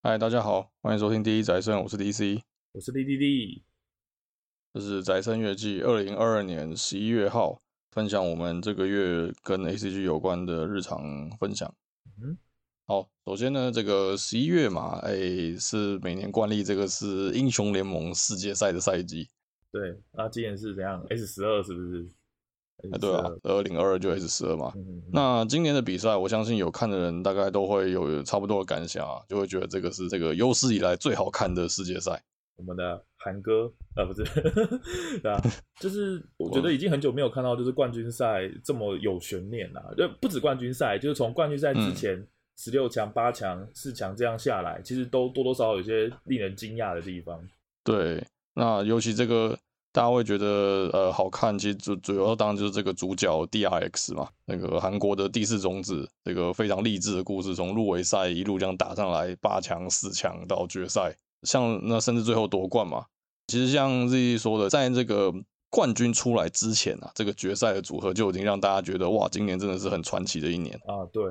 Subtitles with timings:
[0.00, 3.62] 嗨，大家好，欢迎收听第一宅生，我是 DC，我是 DDD，
[4.72, 7.60] 这是宅生月季二零二二年十一月号，
[7.90, 11.74] 分享我们这个月跟 ACG 有关的日常分享。
[12.22, 12.38] 嗯，
[12.86, 19.28] 好，首先呢，这个十一月嘛，哎，是每年惯例，这个是英雄联盟世界赛的赛季。
[19.72, 22.08] 对，那今年是怎样？S 十二是不是？
[22.92, 24.72] 啊，对啊，二零二二就 S 十二嘛。
[25.12, 32.22] 那今年的比赛，我相信有看的人大概都会有差不多的感想啊，就会觉得这个是这个有史以来最好看的世界赛。
[32.56, 34.22] 我们的韩哥啊，不是，
[35.20, 35.40] 对啊，
[35.80, 39.94] 就是我觉得已经很久没有看到就是冠军赛这么有悬念了。
[39.96, 42.24] 就不止冠军赛，就是从冠军赛之前
[42.58, 47.40] 十六强、八强、四强这样下来，其实都多多少少有些令人惊讶的地方。
[47.82, 48.24] 对，
[48.54, 49.58] 那尤其这个。
[49.98, 63.06] 大家会觉得呃好看，其实主主要当然就是这个主角 DRX 嘛，那个韩国的第四种子，这个非常励志的故事，从入围赛一路这样打上来，八强、四强到决赛，像那甚至最后夺冠嘛。
[63.48, 65.34] 其实像 Z 说的，在这个
[65.68, 71.02] 冠军出来之前啊，这个决赛的组合就已经让大家觉得哇，今年真的是很传奇的一年啊。
[71.12, 71.24] 对，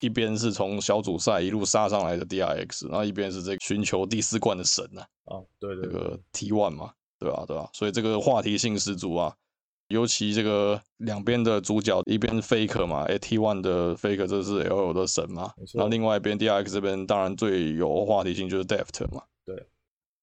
[0.00, 5.02] 一边是从小组赛一路杀上来的 DRX，然后一边是这个寻求第四冠的神呐。
[5.26, 6.90] 啊，对对，对，这个 T One 嘛。
[7.18, 9.34] 对啊，对啊，所以这个话题性十足啊，
[9.88, 19.22] 尤其这个两边的主角，一边 Faker 嘛，AT One 的 Faker 这是 LOL 的神嘛，那另外一边 DRX 这边当然最有话题性就是 Deft 嘛。
[19.44, 19.66] 对，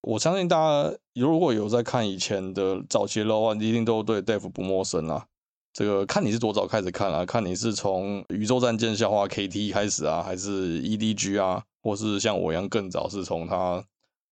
[0.02, 5.26] 我相信大家如果有在看以前的早期的 LOL，一定都对 Deft 不陌生啊。
[5.74, 13.84] 这个看你是多早开始看啊，看你是从宇宙战舰校花 KT 开始啊，还是 EDG 啊，或是像我一样更早是从他。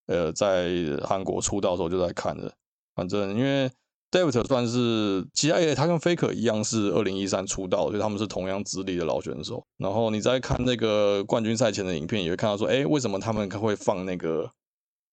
[0.08, 0.70] 呃，在
[1.04, 2.54] 韩国出道的时候就在看的，
[2.96, 3.70] 反正因为
[4.12, 9.66] Deft 算是，其实也，他跟 Faker 一样是二零一三出道，所以他们是同样资历的老选手。
[9.78, 14.52] 然后你在看那个冠军赛前的影片，也会看到说，哎，为什么他们会放那个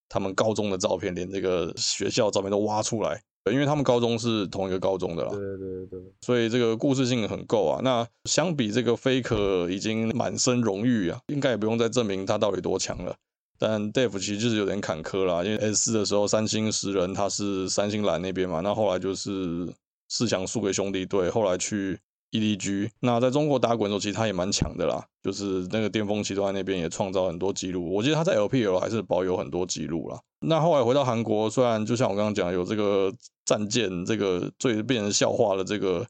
[0.09, 3.23] 他们高中的照片，连这个学校照片都挖出来？
[3.51, 5.31] 因为他们高中是同一个高中的啦。
[5.31, 5.99] 对对对。
[6.21, 7.81] 所以这个故事性很够啊。
[7.83, 13.17] 那相比这个 Faker 已经满身荣誉啊，应该也不用再证明他到底多强了。
[13.61, 19.69] 但 Dave 其实就是有点坎坷啦，因为 S 四的时候，三星十人他是三星蓝那边嘛，那后来就是
[20.09, 21.99] 四强输给兄弟队，后来去
[22.31, 22.89] EDG。
[23.01, 27.93] 那在中国打滚的时候，其实他也蛮强的啦，就是那个巅峰期都在那边也创造很多记录。
[27.93, 30.19] 我记得他在 LPL 还是保有很多记录啦。
[30.41, 33.13] 那后来回到韩国，虽然就像我刚刚讲，有这个
[33.45, 36.07] 战舰，这个最变成笑话的这个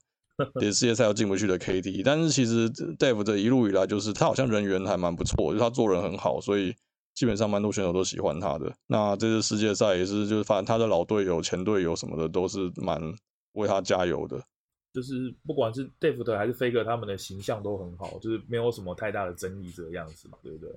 [0.60, 6.72] 连世界赛都进不去的 KD，但是其实 Dave 这一路以来，就是他好像人缘还蛮不错，就是他做人很好，所以。
[7.15, 8.72] 基本上蛮多选手都喜欢他的。
[8.87, 13.00] 那这次世界赛也是，就是反正他的老队友、前队友什么的都是蛮
[13.53, 14.43] 为他加油的。
[14.93, 20.71] 就是不管是 Deft 还是 Faker，他们的形象都很好，就是没有什么太大的争议这个样子嘛，对不对？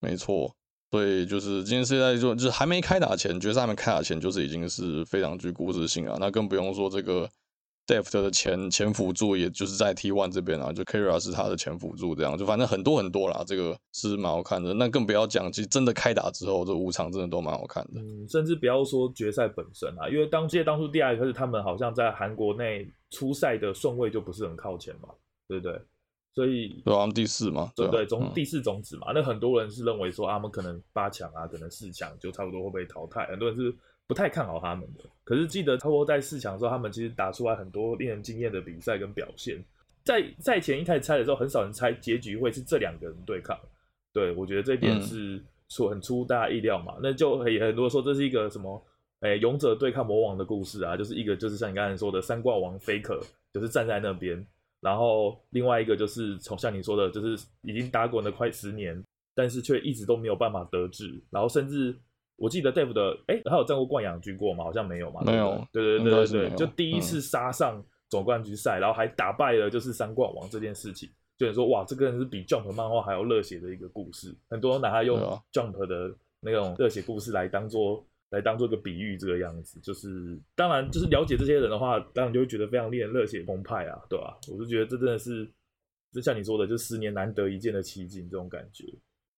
[0.00, 0.54] 没错。
[0.90, 6.16] 所以就是今天世界赛就就是还没开打前，决赛还没开打前，就是已经是非常具故事性啊。
[6.20, 7.28] 那更不用说这个。
[7.86, 14.74] Deft 的前前辅助，也就是在 T1 这边啊，就 Keria 是他的前辅助，这样就反正很多很多啦，这个是蛮好看的。
[14.74, 18.00] 那更不要讲，其实真的开打之后，这五场真的都蛮好看的。
[18.00, 25.08] 嗯，甚至不要说决赛本身啊，因为当届当初第二可是他们好像在韩国内初赛的顺位就不是很靠前嘛，
[25.46, 25.80] 对不对？
[26.34, 29.12] 所以对啊，第四嘛，对不对，总第四种子嘛。
[29.14, 33.72] 那很多人是认为说，啊，他们可能八强啊，可能四强就差不多会被淘汰，很多人是。
[34.08, 39.58] 不太看好他们的，可是记得超过在四强的时候，他们其实打出来很多令人惊艳的比赛跟表现。
[40.04, 43.58] 在赛前一开始猜的时候，很少人猜结局会是这两个人对抗。
[44.12, 46.94] 对，我觉得这一点是出很出大家意料嘛。
[46.98, 48.80] 嗯、那就也很多说这是一个什么，
[49.22, 53.20] 诶、欸，勇者对抗魔王的故事啊，就是一个就是像你刚才说的三冠王 Faker，
[53.52, 54.46] 就是站在那边，
[54.80, 59.02] 然后另外一个就是从像你说的，就是已经打滚了快十年，
[59.34, 61.96] 但是却一直都没有办法得志，然后甚至。
[62.36, 64.62] 我记得 Dave 的，哎，他有站过冠亚军过吗？
[64.62, 65.22] 好像没有嘛。
[65.24, 65.66] 没有。
[65.72, 71.08] 对对对对对，就第一次杀上总冠军赛，嗯、然后还打败了就是三冠王这件事情，
[71.38, 74.34] 就你说哇，这个人是比 Jump 漫画还要热血的一个故事。
[74.48, 75.18] 很多人拿他用
[75.52, 79.80] Jump 的那种热血故事来当做来当做一个比喻，这个样子。
[79.80, 84.36] 就是当然，就是了解这些人的话，当然就会觉得非常令人热血澎湃啊，对吧、啊？
[84.52, 85.48] 我就觉得这真的是，
[86.12, 88.84] 就像你说的，就十年难得一见的奇景这种感觉。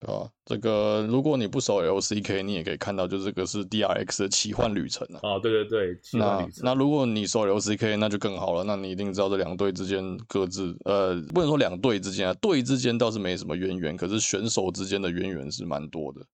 [0.00, 0.30] 对吧？
[0.44, 5.18] 这个如果你不熟 LCK，你也可以看到，就这个是 DRX 的奇幻旅程啊。
[5.24, 6.60] 哦，对对对，奇幻旅程。
[6.62, 8.62] 那那如果你熟 LCK，那就更好了。
[8.62, 16.24] 那你一定知道这两队之间各自呃，不能说两队之间啊，队之间倒是没什么渊源，可是选手之间的渊源是蛮多的，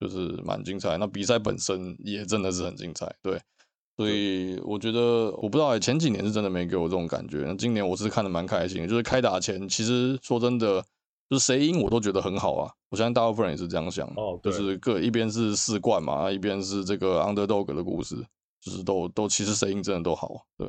[0.00, 0.96] 就是蛮精彩。
[0.96, 3.40] 那比赛本身也真的是很精彩，对。
[3.96, 8.88] 所以我觉得，我不知道前几年是真的没给我这种感觉，那今年我是看的蛮开心的。
[8.88, 10.84] 就是开打前，其实说真的。
[11.30, 12.70] 就是谁赢我都觉得很好啊。
[12.90, 18.16] 我相信大部分人也是这样想，哦，就是各一边是四冠嘛，一边是这个 underdog 的故事，
[18.60, 20.68] 就是都都其实谁赢真的都好，对。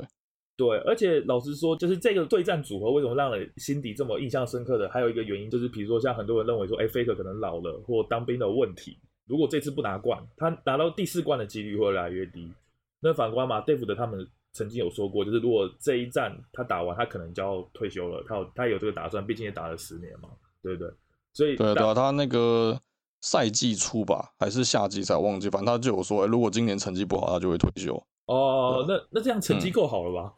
[0.57, 8.97] 对，而且老实说，就是这个对战组合为什么让人心底这么印象深刻的，还有一个原因就是，比如说像很多人认为说，哎，Faker 可能老了或当兵的问题，
[9.27, 12.49] 如果这次不拿冠，他拿到第四冠的几率会越来越低。
[13.01, 20.29] 那反观嘛，Dave 的他们曾经有说过，就是如果这一战他打完，他可能就要退休了，他有他有这个打算，毕竟也打了十年嘛，
[20.65, 20.89] 对对？
[21.33, 22.79] 所以对对啊，他那个
[23.21, 28.01] 赛季初吧，还是夏季才忘记，反正他就有说，哎，如果今年成绩不好，他就会退休。
[28.25, 30.33] 哦，那那这样成绩够好了吧？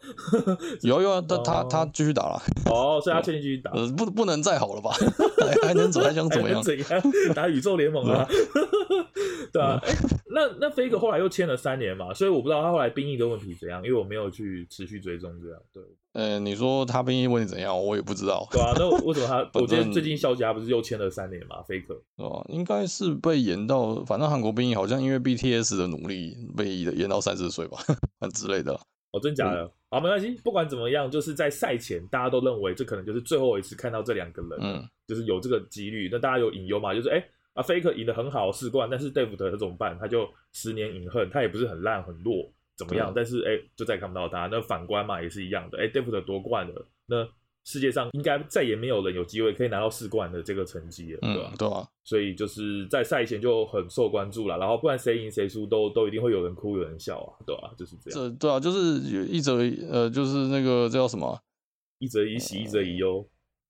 [0.45, 2.41] 嗯、有有啊，他他他继续打了。
[2.69, 3.71] 哦，所以他确定继续打。
[3.71, 4.91] 呃，不不能再好了吧？
[5.63, 6.61] 还能怎还想怎么样？
[6.61, 7.01] 怎 样
[7.33, 8.27] 打宇宙联盟啊？
[9.53, 9.79] 对啊，
[10.31, 15.59] 那那 Faker 后来又签了三年嘛，所以我不知道他后来兵役的问题怎样，因为我没有去持续追踪这样。
[15.71, 15.81] 对。
[16.13, 18.47] 呃，你说他兵役问题怎样，我也不知道。
[18.51, 19.47] 对啊，那为什么他？
[19.59, 27.77] 我记得最近消息他不是又签了三年嘛？Faker 哦，应该是被延到，反正韩国兵役好像因为 BTS 的努力被延到三十岁吧，
[28.33, 28.73] 之类的。
[29.11, 29.63] 哦，真假的？
[29.63, 36.09] 嗯、好，没关系，不管怎么样，就是在赛前大家都认为这可能就是最后一次看到这两个人，嗯，就是有这个几率。
[36.11, 36.93] 那大家有隐忧嘛？
[36.93, 39.97] 就是哎，啊，Faker 赢得很好，四冠，但是 Dave 的怎么办？
[39.99, 42.51] 他就十年隐恨，他也不是很烂很弱。
[42.77, 43.11] 怎么样？
[43.15, 44.47] 但是哎，就再也看不到他。
[44.47, 45.77] 那反观嘛，也是一样的。
[45.79, 47.27] 哎，Deft 夺冠了，那
[47.65, 51.53] 世界上应该再也没有人有机会可以拿到四冠的这个成绩了，对吧？
[51.57, 51.85] 对啊。
[52.03, 54.57] 所以就是在赛前就很受关注了。
[54.57, 57.73] 然后不管谁赢谁输，都都一定会有人哭有人笑啊，对吧？
[57.77, 58.19] 就是这样。
[58.19, 59.57] 这对啊，就是有一则
[59.91, 61.37] 呃，就是那个叫什么？
[61.99, 63.27] 一则以喜，一则以忧。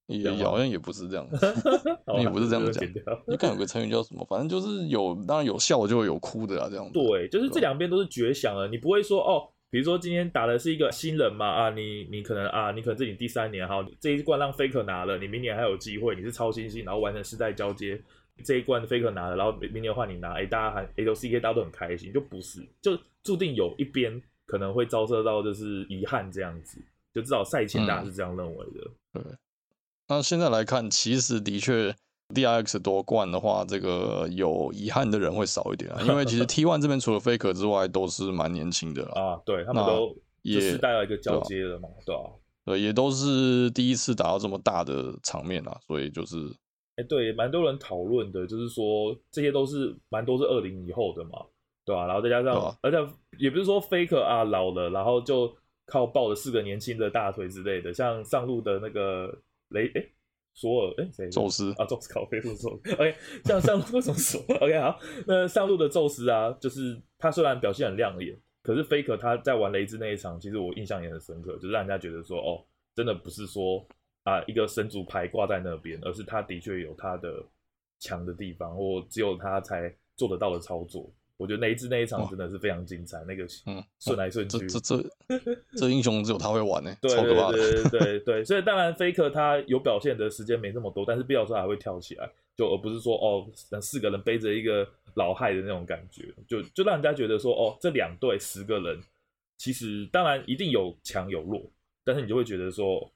[0.08, 1.28] 也好像也不是这样，
[2.20, 2.84] 也不是这样讲。
[3.28, 4.26] 你看有个成语叫什么？
[4.30, 6.94] 反正就是有，当然有笑就会有哭的啊，这样子。
[6.94, 8.68] 对，就是这两边都是绝响了。
[8.68, 18.02] 你不会说哦，比如说今天打的是一个新人嘛啊，你你可能啊，你可能自己第三年哈，这一关让 Faker 拿了，你明年还有机会，你是超新星，然后完成世代交接，
[18.46, 26.82] 这一关 Faker 拿了，然后明年换你拿，哎，大家还 A O C K 大家都很开心，就不是，就注定有一边可能会遭受到就是遗憾这样子，
[27.14, 29.24] 就至少赛前大家是这样认为的，对。
[30.10, 31.94] 那现在来看，其实的确
[32.34, 36.02] ，DRX 夺冠的话，这个有遗憾的人会少一点啊。
[36.02, 39.36] 因为其实 T1 这边除了 Faker 之外，都是蛮年轻的啊。
[39.46, 42.22] 对，他们都也是带了一个交接的嘛，对啊，
[42.64, 46.38] 对，也都是第一次打到这么大的场面啊，所以就是，
[46.96, 51.32] 哎，对，蛮多人讨论的，就是说这些都是蛮多是二零以后的嘛，
[51.84, 52.06] 对吧？
[52.08, 52.98] 然后再加上，而且
[53.40, 55.54] 也不是说 Faker 啊老了，然后就
[55.86, 59.38] 靠抱着四个年轻的大腿之类的，像上路的那个。
[59.70, 60.06] 雷哎，
[60.54, 61.30] 索尔哎，谁？
[61.30, 62.72] 宙斯啊，宙斯考菲路索。
[62.74, 72.66] OK，像上路为什么索？OK，好，那上路的宙斯啊，就是他虽然表现很亮眼，可是 Faker 他在玩雷之那一场，其实我印象也很深刻，就是让人家觉得说，哦，
[72.96, 73.86] 真的不是说
[74.24, 77.44] 啊一个神主牌挂在那边，而是他的确有他的
[78.00, 81.12] 强的地方，或只有他才做得到的操作。
[81.38, 99.00] 我觉得那一支那一场真的是非常精彩，哦、那个嗯顺来顺去，这这这这英雄只有他会玩呢， 对对对对对对，所以当然 Faker 他有表现的时间没那么多，但是必要时候还会跳起来，就而不是说哦等四个人背着一个老害的那种感觉，就就让人家觉得说哦这两队十个人
[99.58, 101.62] 其实当然一定有强有弱，
[102.04, 103.08] 但是你就会觉得说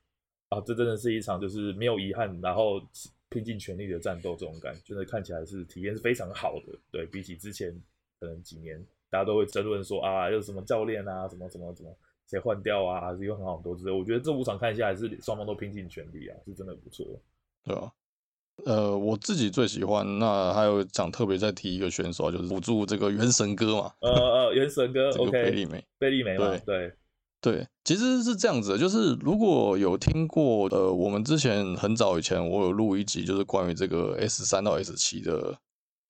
[0.50, 2.80] 啊这真的是一场就是没有遗憾，然后
[3.30, 7.76] 拼尽全力的战斗，这种感觉真的看起来是体验是非常好的，对比起之前。
[8.22, 11.90] 可能几年，大家都会争论说啊，又什么教练啊，什么什么什么，
[12.30, 13.92] 谁换掉啊，还是有很好很多之类。
[13.92, 17.04] 我觉得这五场看下来是双方都拼尽全力啊，是真的不错。
[17.64, 17.92] 对啊，
[18.66, 23.92] 呃，我自己最喜欢，那还有想特别再提一个选手，就是辅助这个元神哥嘛。
[24.02, 26.94] 呃呃，元神哥，OK，贝利梅，贝利梅嘛，对对
[27.42, 35.58] 对，其实是这样子的，就是如果有听过，呃，我们之前很早以前我有录一集，就是关于这个 S 三到 S 七的。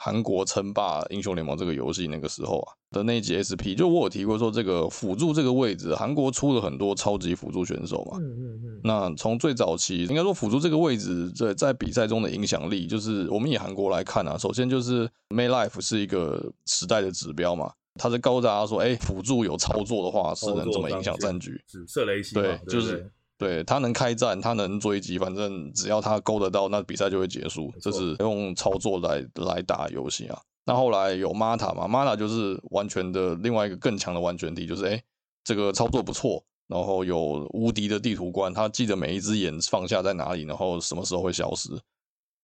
[0.03, 8.17] 韩国称霸英雄联盟这个游戏那个时候啊的那一集 SP，就我有提过说，这个辅助这个位置，韩国出了很多超级辅助选手嘛。
[8.17, 8.81] 嗯嗯嗯。
[8.83, 23.07] 那从最早期，应该说辅助这个位置在在比赛中的影响力，就是我们以韩国来看啊，首先就是 May Life 是一个时代的指标嘛，他是告诉大家说，哎，辅助有操作的话是能怎么影响战局，是射雷系，对，就是。
[23.41, 27.73] 对，他能开战，他能追击，反正只要他勾得到，那比赛就会结束。
[27.81, 30.39] 这是用操作来来打游戏啊。
[30.63, 35.01] 那后来有 Mata 嘛，Mata 就是完全的另外一个更强的完全体，就是哎，
[35.43, 41.69] 这个操作不错，然后有无敌的地图观，他记得每一只眼放下在哪里，然后什么时候会消失，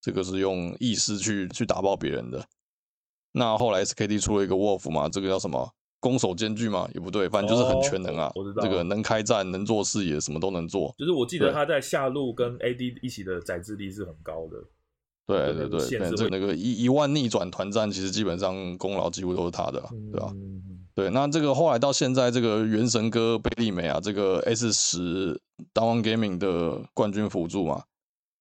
[0.01, 2.43] 这个是用意识去去打爆别人的。
[3.33, 6.87] 那后来 SKT 出了一个 Wolf 嘛，这个叫什么攻守兼具吗？
[6.93, 8.27] 也不对，反正就是很全能啊。
[8.27, 10.93] 哦、我知道这个能开战，能做视野，什么都能做。
[10.97, 14.57] 就是我记得他在下路跟 AD 一起的载制力是很高的。
[15.25, 20.33] 对对对，对，这那个一一万逆转团战，其实基本上功劳几乎都是他的，嗯、对吧？
[20.95, 25.39] 对，那这个后来到现在，这个原神哥贝利美啊，这个 S 十
[25.73, 27.83] D1 Gaming 的冠军辅助嘛。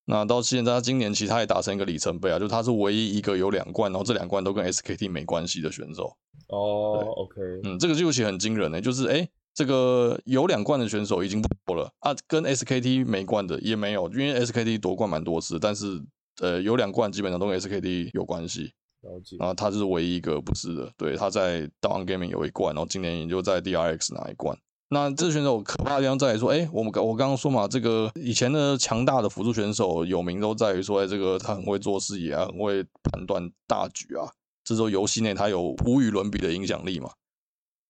[0.09, 6.17] 那到现在，他今年其实他也达成一个里程碑啊，就他是唯一一个有两冠，然后这两冠都跟 SKT 没关系的选手。
[6.49, 16.01] 哦，OK，嗯，这个就其实很惊人呢、欸，就是哎，这个有两冠的选手已经不多了啊，跟 SKT 没冠的也没有，因为 SKT 夺冠蛮多次，但是
[16.41, 18.73] 呃有两冠基本上都跟 SKT 有关系。
[19.03, 19.37] 了解。
[19.41, 24.57] 然后他就是唯一一个不是的，对，他在 D1 Gaming 有一冠，然后今年也就在 DRX 拿一冠。
[24.89, 34.31] 那这选手可怕的地方在于说，哎，我们我刚刚说嘛，这个以前的强大的辅助选手有名都在于说，哎，这个他很会做视野啊，很会判断大局啊，
[34.63, 37.11] 这时候游戏内他有无与伦比的影响力嘛。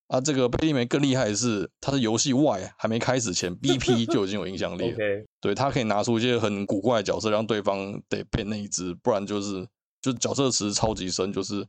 [0.08, 4.96] 啊，这个贝利梅更厉害的是，他是游戏外还没开始前，BP 就已经有影响力了。
[5.40, 9.66] 对，他可以拿出一些很古怪的角色，让对方得变那一只，不然就是
[10.00, 11.66] 就角色池超级深，就是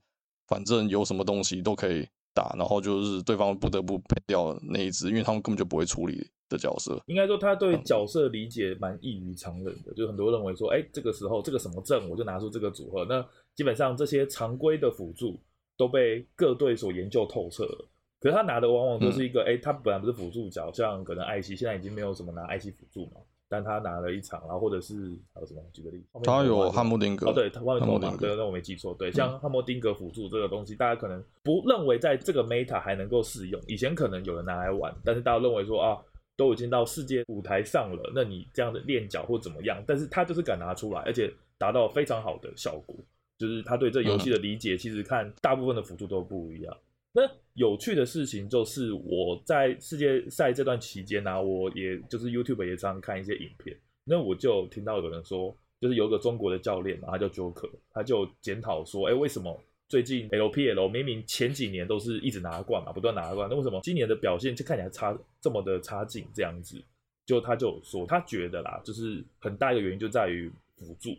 [0.48, 2.08] 反正有什么东西都可以。
[2.38, 7.02] 打，然后就是对方不得不配掉那一只，因为他们根本就不会处理的角色。
[7.08, 13.04] 应该说他对角色理解蛮异于常人的，就很多认为说，哎，这个时候这个什么阵，我就拿出这个组合。
[13.06, 13.26] 那
[13.56, 15.40] 基本上这些常规的辅助
[15.76, 17.90] 都被各队所研究透彻了。
[18.20, 23.22] 可是他拿的往往都是一个，哎、嗯，他本来不是辅助角，像可能艾希现在已经没有什么拿艾希辅助嘛。
[23.50, 24.94] 但他拿了一场，然后或者是
[25.34, 25.62] 还有什么？
[25.74, 35.98] 举个例子，他有汉姆丁格哦，对，他外面投嘛，对，那我没记错，对，像汉姆丁格辅助这个东西，嗯，大家可能不认为在这个 meta 还能够适用，以前可能有人拿来玩，但是大家认为说啊，
[36.36, 39.82] 都已经到世界舞台上了，那你这样的练脚或怎么样？
[39.88, 42.96] 但是他就是敢拿出来，而且达到非常好的效果，
[43.38, 46.78] 就是他对这游戏的理解，其实看大部分的辅助都不一样。
[47.14, 47.22] 那
[47.54, 53.76] 有趣的事情就是，我在世界赛这段期间呢、我也就是 YouTube 也常看一些影片。
[54.04, 59.60] 那我就听到有人说，就是有个中国的教练嘛，他叫 Joker，他就检讨说，哎，为什么
[59.90, 66.80] 最近 LPL 明明前几年都是一直拿冠嘛，不断拿冠，那为什么今年的表现就看起来差这么的差劲这样子？
[67.26, 71.10] 就他就说，他觉得啦，就是很大一个原因就在于辅助，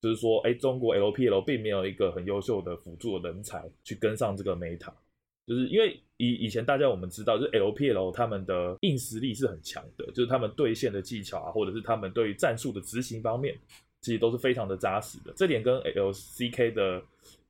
[0.00, 4.92] 就是说，哎，中国 LPL 并没有一个很优秀的辅助人才去跟上这个 Meta。
[5.50, 13.58] 就是因为以以前大家我们知道，就是 LPL 他们的硬实力是很强的，就是他们对线的技巧啊，或者是他们对于战术的执行方面，
[14.00, 15.32] 其实都是非常的扎实的。
[15.34, 17.02] 这点跟 LCK 的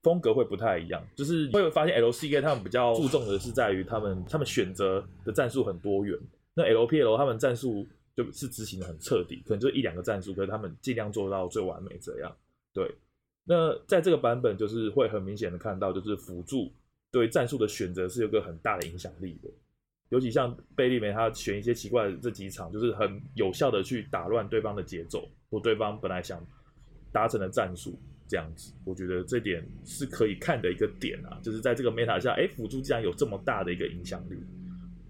[0.03, 6.19] 风格会不太一样，就是会发现 LCK 他们比较注重的是在于他们他们选择的战术很多元，
[6.55, 12.35] 那 LPL 他们战术就是执行的很彻底，可能就一两个战术，可是他们尽量做到最完美这样。
[12.73, 12.91] 对，
[13.45, 16.73] 那在这个版本就是会很明显的看到，就是辅助。
[17.13, 19.51] 对战术的选择是有个很大的影响力的，
[20.11, 26.41] 尤其像贝利梅他选一些奇怪的这几场，就是很有效的去打乱对方的节奏，或对方本来想
[27.13, 27.99] 达成的战术
[28.29, 34.37] 这样子，我觉得这点是可以看的一个点啊，就是在这个 meta 下，哎，辅助竟然有这么大的一个影响力，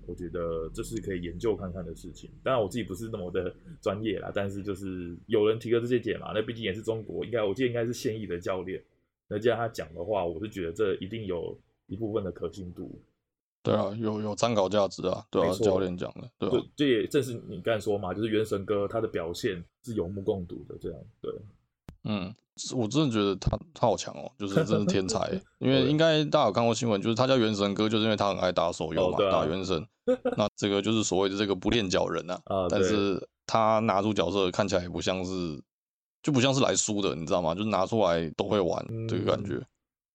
[0.07, 2.31] 我觉得这是可以研究看看的事情。
[2.43, 8.83] 当然我自己不是那么的专业啦，但是就是有人提个这些点嘛，那毕竟也是中国，应该我记得应该是现役的教练，
[9.29, 11.59] 那既然他讲的话，我是觉得这一定有。
[11.91, 13.03] 一部分的可信度，
[13.63, 21.33] 对啊，有有参考价值啊，对啊，教练讲的，对啊，这也正是你刚才说嘛，就是原神哥他的表现是有目共睹的，这样，对，
[22.05, 22.33] 嗯，
[22.75, 25.29] 我真的觉得他他好强哦，就是真是天才，
[25.59, 29.85] 因为应该大家有看过新闻，就是他叫原神哥，就是因为他很爱打手游嘛，哦啊、打原神，
[30.39, 35.61] 那这个就是所谓的这个不练脚人呐、啊，啊，但是他拿出角色看起来也不像是，
[36.23, 37.55] 就不像是来输的，你知道吗？
[37.55, 39.61] 就是拿出来都会玩、嗯、这个感觉。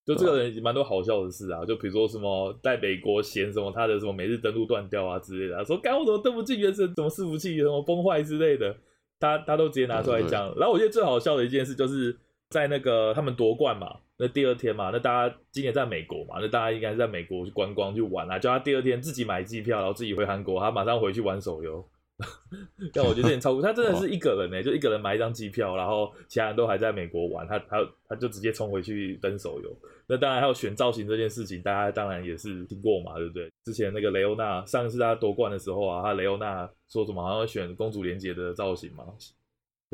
[0.05, 8.75] 就这个人蛮多好笑的事啊，就比如说什么在美国嫌什么他的什么每日登录断掉啊之类的，说干我怎么登不进原神，怎么伺服器什么崩坏之类的，
[9.19, 10.53] 他他都直接拿出来讲。
[10.57, 12.15] 然后我觉得最好笑的一件事就是
[12.49, 21.83] 在那个他们夺冠嘛，那第二天嘛，那大家今年在美国嘛，那大家应该是在美国去观光去玩啊，叫他第二天自己买机票，然后自己回韩国，他马上回去玩手游。
[22.93, 29.75] 但我觉得有点超酷，他真的是一个人呢、就一个人买一张机票，然后其他人都还在美国玩，他他他就直接冲回去登手游。
[30.07, 33.51] 那当然还有选造型这件事情，大家当然也是听过嘛，对不对？
[33.65, 39.03] 之前那个雷欧娜上一次他夺冠的时候啊，他雷欧娜说什么好像选公主连结的造型嘛。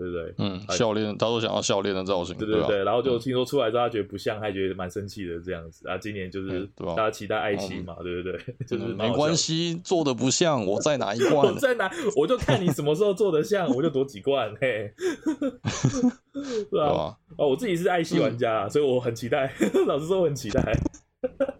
[0.01, 0.33] 对不对？
[0.39, 2.35] 嗯，笑脸，他说想要笑脸的造型。
[2.37, 5.97] 对对对，然后就听说出来之后，他觉得不像，还觉得蛮生气的这样子啊。
[5.97, 14.91] 今年就是大家期待爱妻嘛，对不对， 就是没关系，做的不像，我再拿一罐， 我再拿，我就看你什么时候做的像，我就夺几罐，嘿。
[16.33, 17.15] 是吧？
[17.37, 19.53] 哦，我自己是爱惜玩家，所以我很期待。
[19.85, 20.61] 老实说，我很期待。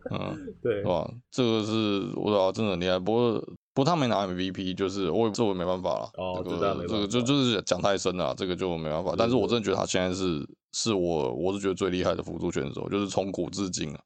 [0.10, 2.98] 嗯，嗯，对，哇，这个是我操，真的很厉害。
[2.98, 6.12] 不过，不过他没拿 MVP，就是我这我没办法了。
[6.16, 9.14] 哦，这个这个就就是讲太深了，这个就没办法。
[9.18, 14.00] 但是我真的觉得他现在是是我我是觉得最厉害的辅助选手，就是从古至今啊，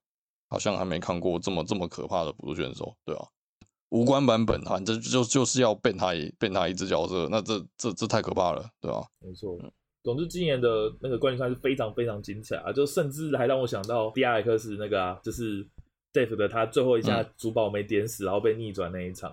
[0.50, 3.26] 好像还没看过这么这么可怕的辅助选手，对啊。
[3.90, 9.04] 无关版本，反正就就是要变他一变他一只角色，那这这这太可怕了，对吧？
[9.20, 9.58] 没错。
[10.04, 12.72] 总之，今年的那个冠军赛是非常非常精彩啊！
[12.72, 15.66] 就甚至还让我想到 DRX 那个啊，就是
[16.14, 19.32] Dave 的他最后一下主宝没点死，嗯、然后被逆转那一场。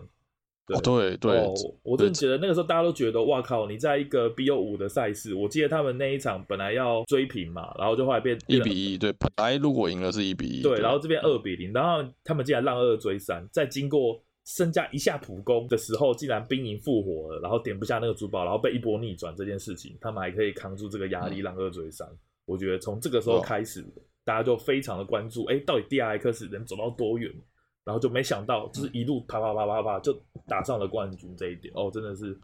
[0.67, 3.67] 对、哦、对，对哦、我真的觉得那个时候大家都觉得，哇靠！
[3.67, 8.99] 你在一个 BO 五的赛事，我记得他们那一场本来要追平嘛，然后就后来变一比一。
[8.99, 10.63] 对，本来如果赢了是一比一。
[10.63, 14.23] 对，然后这边二比零，然后他们竟然让二追三，在经过。
[14.45, 22.09] 身家一下普攻的时候，竟然兵营复活了，然后点不下那个珠宝，然后被一波逆转这件事情，他们还可以扛住这个压力，让二追三。
[22.45, 23.85] 我觉得从这个时候开始，
[24.25, 27.33] 大家就非常的关注，哎，到底 DRX 能走到多远？
[27.85, 30.13] 然后就没想到，就是一路啪啪啪啪啪就
[30.47, 32.39] 打上了冠军这一点，哦，真的是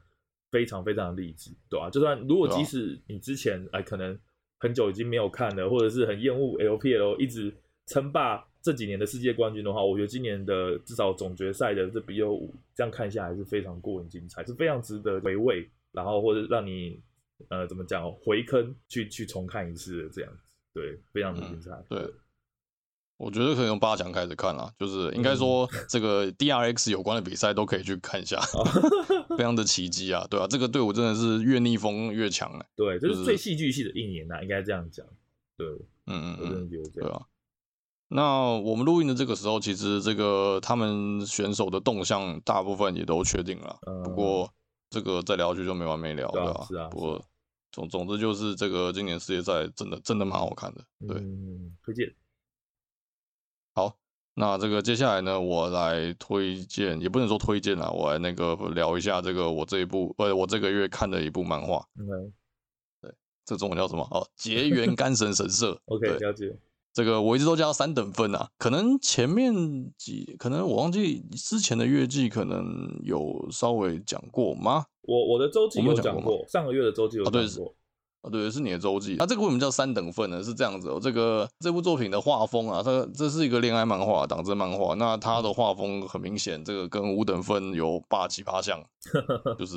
[0.51, 1.89] 非常非常的励志，对吧？
[1.91, 4.19] 就算如果即使你之前哎可能
[4.59, 7.55] 很久已经没有看了，或者是很厌恶 LPL，一直
[7.87, 8.45] 称霸。
[8.61, 17.01] 这几年的世界冠军的话，我觉得今年的至少总决赛的这 BO5，这样看下来是非常过瘾精彩，是非常值得回味，然后或者让你
[17.51, 20.43] 呃怎么讲回坑去去重看一次的这样子，
[20.75, 21.71] 对，非常的精彩。
[21.71, 22.15] 嗯、对，
[23.19, 28.41] 我觉得可以从八强开始看啦，就是应该说这个 DRX 有关的比赛都可以去看一下，
[29.37, 35.05] 非常的奇迹啊，对啊，这个队伍真的是越逆风越强哎，对，这是最戏剧性的一年呐、啊，应该这样讲，
[35.57, 35.67] 对，
[36.07, 37.11] 嗯嗯嗯，我真的觉得这样。
[37.11, 37.23] 对啊
[38.11, 43.77] 那我们录音的这个时候，其实这个他们选手的动向大部分也都确定了。
[43.87, 44.51] 嗯、不过
[44.89, 46.65] 这个再聊下去就没完没了，对吧？
[46.67, 46.89] 是啊。
[46.89, 47.23] 不过
[47.71, 51.19] 总总之就是这个今年世界赛真的真的蛮好看的，对。
[51.19, 52.11] 嗯，推荐。
[54.39, 61.85] 好，那这个接下来呢，我来推荐，也不能说推荐啦，我来那个聊一下这个我这一部，呃，我这个月看的一部漫画。
[61.99, 62.33] 嗯。
[63.03, 63.13] 对，
[63.45, 64.07] 这中文叫什么？
[64.11, 65.81] 哦，结缘干神神社。
[65.87, 66.57] OK，了解。
[66.93, 69.53] 这个我一直都叫三等分啊，可能前面
[69.97, 74.87] 几，可能我忘记之前的月季可能有稍微讲过吗？
[75.03, 77.75] 我我的周记有讲过，讲过上个月的周记有讲过。
[78.29, 79.17] 啊对，是你的周记。
[79.19, 80.43] 那、啊、这个为什么叫三等份呢？
[80.43, 84.95] 是这样子哦，这个这部作品的画风啊，它这是一个恋爱漫画，党争漫画。
[84.95, 88.85] 那它的画风很明显，这个跟五等份有八七八像，
[89.59, 89.77] 就是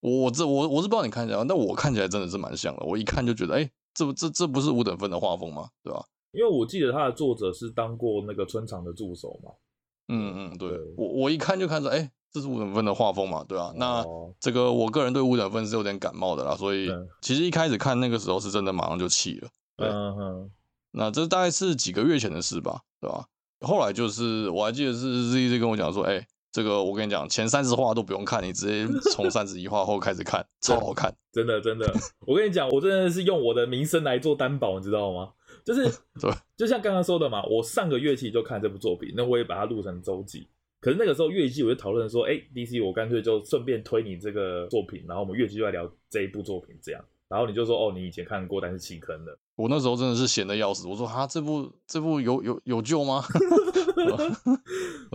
[0.00, 2.84] 我这我我是不知道你看起来，但我看起来真的是蛮像的。
[2.86, 5.68] 我一看就觉得，哎，这不这这不是五等份的画风吗？
[5.84, 6.02] 对吧？
[6.32, 9.50] 因为我记得他的作者是当过那个村长的助手嘛，
[10.12, 13.64] 嗯嗯，对，对我我一看就看出，哎，这是五等分的画风嘛，对吧？
[13.66, 13.72] 啊？
[13.76, 14.04] 那
[14.38, 16.90] 这个我个人对五等分是有点感冒的啦，所以
[17.22, 20.50] 其实一开始看那个时候是真的马上就气了，对，嗯哼，
[20.90, 23.24] 那这大概是几个月前的事吧，对吧？
[23.60, 31.90] 后来就是我还记得是 Z Z 跟我讲说，哎，这个我跟你讲，前三十话都不用看，你直接从三十一话后开始看， 超好看，真的真的，
[32.26, 35.30] 我跟你讲，我真的是用我的名声来做担保，你知道吗？
[35.64, 35.90] 就是，
[36.56, 40.48] 就像刚刚说的嘛，我上个月期就看这部作品，那我也把它录成周记。
[40.80, 47.00] 可是那个时候月季我就讨论说，哎，DC，我干脆就顺便推你这个作品，然后我们月季就来聊这一部作品，这样。
[47.28, 49.38] 然后你就说，哦，你以前看过，但是弃坑了。
[49.54, 53.22] 我那时候真的是闲的要死，我说，哈，这部这部有有有救吗？
[53.94, 54.10] 对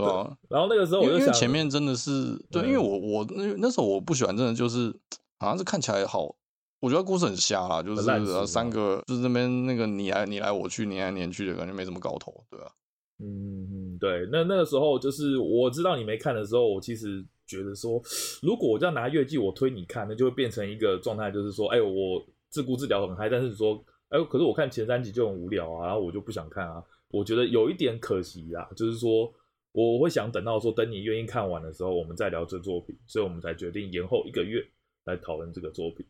[0.05, 0.37] 吧？
[0.49, 4.91] 然后那个时候我就想，因为前面真的是对，因为我我那那时候我不喜欢，真的就是
[5.37, 6.33] 好像是看起来好。
[6.79, 8.01] 我觉得故事很瞎啦，就是
[8.45, 12.71] 三个，就是那边那个你来你来我去，你来你去的感觉没什么搞头，对吧？
[13.19, 14.27] 嗯嗯，对。
[14.31, 17.99] 那那个时候就是我知道你没看的时候，我其实觉得说，
[18.43, 26.83] 如果我这样拿月季我推你看，那就会变成一个状态，就是说，哎，我自顾自聊很嗨，但是说，哎，可是我看前三集就很无聊啊，然后我就不想看啊。
[27.09, 29.33] 我觉得有一点可惜啊，就是说，
[29.71, 34.63] 我会想等到说，等你愿意看完的时候，我们再聊这作品，所以我们才决定延后一个月
[35.05, 36.05] 来讨论这个作品。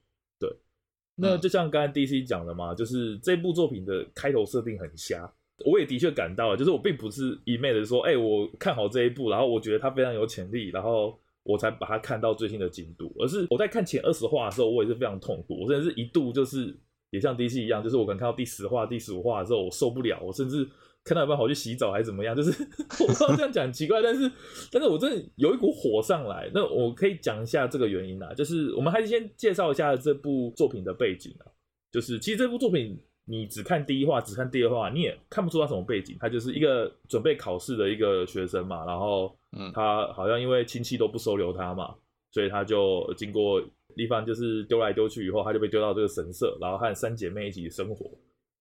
[1.19, 5.31] 对，那就像刚才 DC 讲的嘛，就是这部作品的开头设定很瞎，
[5.65, 16.75] 我也的确感到了，就是我并不是一昧的说，哎、欸，我看好这一部，然后我觉得它非常有潜力，然后我才把它看到最新的进度，而是我在看前二十话的时候，我也是非常痛苦，我甚至是一度就是
[17.09, 20.67] 也像 DC 一样，就是我可能看到第十话、第十五话的时候，我受不了，我甚至。
[21.07, 22.35] 看到一半跑去洗澡还是怎么样？
[22.37, 22.51] 就是
[22.99, 24.29] 我不知道这样讲奇怪， 但是
[24.71, 26.51] 但是我真的有一股火上来。
[26.53, 31.47] 那我可以讲一下这个原因啊，就是我们还是先介绍一下这部作品的背景啊。
[31.91, 36.17] 就是其实这部作品你只看第一话，只看第二话，你也看不出他什么背景。
[36.19, 41.95] 他就是一个准备考试的一个学生嘛，然后嗯，他好像因为亲戚都不收留他嘛，
[42.31, 43.61] 所以他就经过
[43.95, 48.11] 地方就是丢来丢去以后，他就被丢到这个神社，然后和三姐妹一起生活。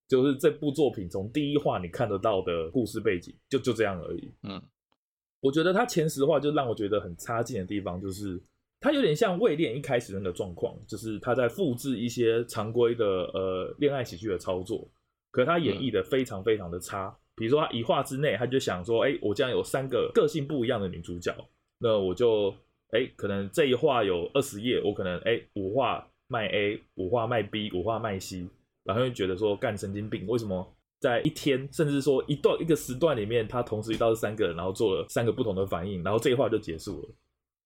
[0.07, 4.31] 就是这部作品从第一话你看得到的故事背景，就就这样而已。
[4.43, 4.61] 嗯，
[5.41, 8.41] 我觉得他前十话就让我觉得很差劲的地方，就是
[8.79, 14.87] 他有点像未练一开始那个状况，就是他在复制一些常规的呃恋爱喜剧的操作，
[15.31, 17.07] 可是他演绎的非常非常的差。
[17.07, 21.35] 嗯、比如说他一话之内，他就想说，哎、欸，我这样有三个个性不一样的女主角，
[21.79, 22.49] 那我就
[22.91, 28.47] 哎、欸，可能这一话有二十页，我可能哎、欸、五话卖 A，五话卖 B，五话卖 C。
[28.87, 30.65] 然后就觉得说干神经病，为什么
[30.99, 37.09] 在一天，甚至说一段一个时段里面，他同时遇到三个人，然后做了三个不同的反应，然后这一话就结束了，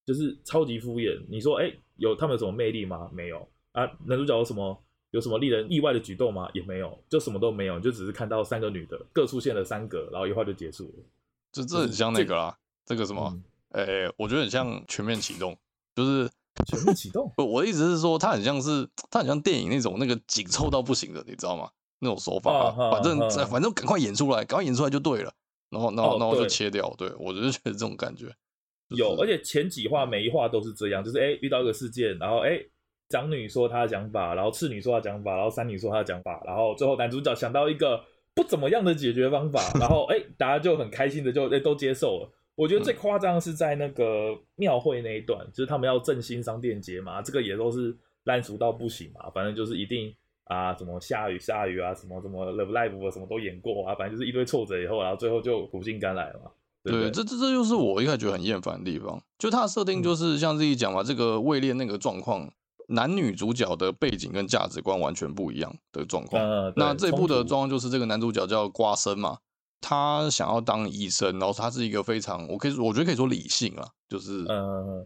[0.06, 1.24] 就是超级敷衍。
[1.30, 3.10] 你说，哎，有他们有什么魅力吗？
[3.14, 3.86] 没有啊。
[4.06, 6.50] 男主角有什么有什么令人意外的举动吗？
[6.54, 11.04] 也没有，就什么都没有，就只是看到三个女的各出现了三个，然后一话就结束了。
[11.52, 13.40] 这这很像那个啦，这，个什么？
[13.70, 15.56] 哎、嗯，我觉得很像全面启动，
[15.96, 16.30] 就是。
[16.66, 21.70] 全面启动不，我的意思是说，它很像是，它很像电影那种那个紧凑到不行的，你知道吗？
[22.00, 25.32] 那种手法，啊，反正，反正赶快演出来，赶快演出来就对了。
[25.70, 26.92] 然后，然后，然后就切掉。
[26.98, 28.26] 对，我就是觉得这种感觉，
[28.90, 32.60] 就是，有，而且前几话每一话都是这样，就是哎，欸，遇到一个事件，然后哎，
[33.08, 42.32] 长女说她的讲法，然后次女说她的讲法，然后三女说她的讲法，然后最后男主角想到一个不怎么样的解决方法，然后哎，大家就很开心的就哎都接受了。
[42.56, 49.30] 我觉得最夸张是在那个庙会那一段，就是他们要振兴商店街嘛，这个也都是烂俗到不行嘛。
[49.34, 56.52] 反正就是一定啊，什么下雨下雨啊，什么什么 Love Live 啊，什么都演过啊，反正就是一堆挫折以后，然后最后就苦尽甘来嘛。
[56.84, 62.52] 对，对，对，这这这就是我一开始觉得很厌烦的地方，就它的设定就是像自己讲嘛，这个位恋那个状况，
[62.90, 66.44] 男女主角的背景跟价值观完全不一样的状况。
[66.44, 69.38] 嗯，那这部的状况就是这个男主角叫瓜生嘛。
[69.82, 74.46] 他想要当医生，然后他是一个非常，我可以说，我觉得可以说理性啊，就是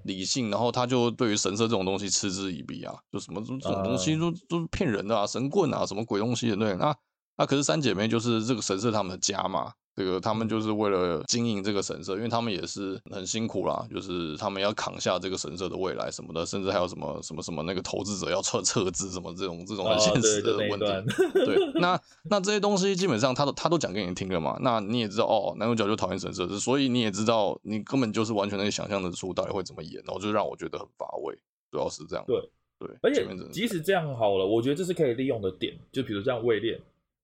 [0.03, 6.95] 理性，然后他就对于神社这种东西嗤之以鼻啊，就什么这种东西都都是骗人的啊，神棍啊，什么鬼东西的，对，那
[7.37, 9.71] 那可是三姐妹就是这个神社他们的家嘛。
[9.95, 20.85] 这个他们就是为了经营这个神社，因为他们也是很辛苦啦，就是他们要扛下这个神社的未来什么的，甚至还有什么什么什么那个投资者要撤撤资什么这种这种很现实的问题。
[20.85, 21.03] 哦、
[21.33, 21.97] 对， 对，那
[22.29, 31.33] 那这些东西基本上他都他都讲给你听了嘛，那你也知道哦，男主角就讨厌神社，所以你也知道你根本就是完全能想象得出到底会怎么演，然后就让我觉得很乏味，
[31.71, 32.25] 主要是这样。
[32.27, 32.37] 对
[32.77, 36.77] 对，而且即使这样好了，我觉得这是可以利用的点，就比如这样位恋，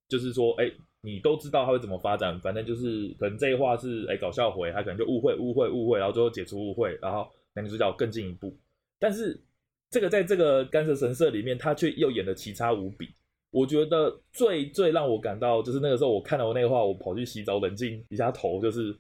[0.08, 0.72] 就是说哎。
[1.04, 8.56] 你都知道他会怎么发展，反正就是可能这一话是哎搞笑回，他可能就误会误会误会，然后最后解除误会，然后男女主角更进一步。
[9.00, 9.42] 但是
[9.90, 13.10] 这个在这个干涉神社里面，他却又演的奇差无比。
[13.50, 18.96] 我觉得最最让我感到就是那个时候我看到我那个话，我跑去洗澡冷静一下头，就是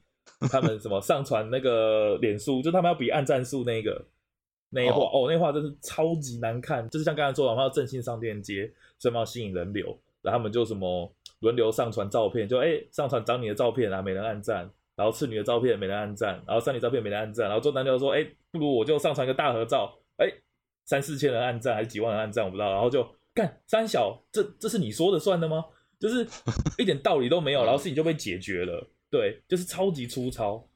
[0.52, 4.04] 他们什么 上传那个脸书，就他们要比按战术那个
[4.72, 11.14] 那一话哦，那话真是超级难看，就是像刚才说的，他们要振兴商店街，所以要吸引人流，然后他们就什么。
[11.42, 20.34] 轮流上传照片，就哎、欸，上传长你的照片啊，没人按赞；然后次女的照片没人按赞，然后三女照片没人按赞，然后做男就说，哎、欸，不如我就上传个大合照，哎、欸，
[20.86, 22.72] 三四千人按赞还是几万人按赞，我不知道。
[22.72, 25.66] 然后就干三小，这这是你说的算的吗？
[26.00, 26.28] 就是
[26.78, 28.88] 一点道理都没有， 然后事情就被解决了。
[29.10, 30.68] 对，就是超级粗糙。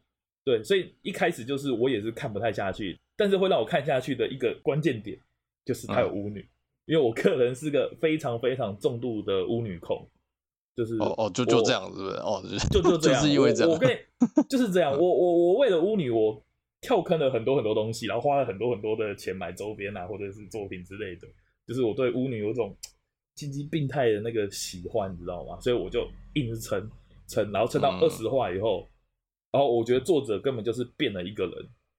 [0.44, 5.18] 对，所以一开始就是我也是看不太下去，但是会让我看下去的一个关键点
[5.64, 6.48] 就是他有巫女，
[6.86, 10.08] 因为我个人是个非常非常重度的巫女控。
[10.76, 12.16] 就是哦哦，就就这样，是不是？
[12.18, 13.70] 哦，就就 这样，就是因为 这样。
[13.70, 13.96] 我，我跟你
[14.50, 16.42] 就是这样，我我我为了巫女，我
[16.82, 21.28] 跳坑了很多很多东西，然后花了很多很多的钱买周边啊，或者是作品之类的。
[21.66, 22.76] 就是我对巫女有种
[23.36, 25.58] 心机病态的那个喜欢，你知道吗？
[25.62, 26.92] 所以我就硬是撑
[27.28, 28.90] 撑，然后撑到二十话以后，嗯，
[29.54, 31.54] 然后我觉得作者根本就是变了一个人，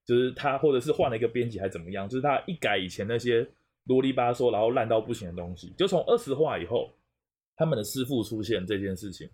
[0.05, 3.49] 就是他或者是换了一个编辑还怎么样，就是他一改以前那些
[3.85, 6.91] 啰里吧嗦然后烂到不行的东西，就从二十话以后。
[7.57, 9.29] 他们的师父出现这件事情，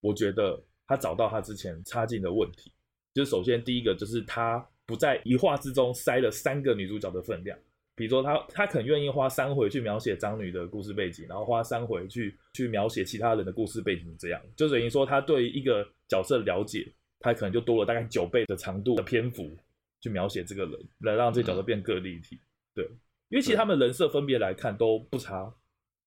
[0.00, 2.72] 我觉得他找到他之前差劲的问题，
[3.14, 7.58] 就首先第一个就是他不在一话之中塞了三个女主角的分量，
[7.94, 19.56] 比如说他他肯愿意花三回去描写张女的故事背景，然后花三回去去描写其他人的故事背景，这样就等于说他对一个角色了解，他可能就多了大概九倍的长度的篇幅
[20.00, 22.40] 去描写这个人，来让这个角色变更立体。
[22.74, 22.84] 对，
[23.28, 25.54] 因为其实他们人设分别来看都不差。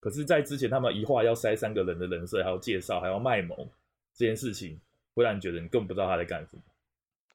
[0.01, 3.55] 可是，在之前他们一话要塞三个人的人设，还要介绍，还要卖萌，
[4.15, 4.81] 这件事情
[5.13, 6.63] 会让你觉得你根本不知道他在干什么。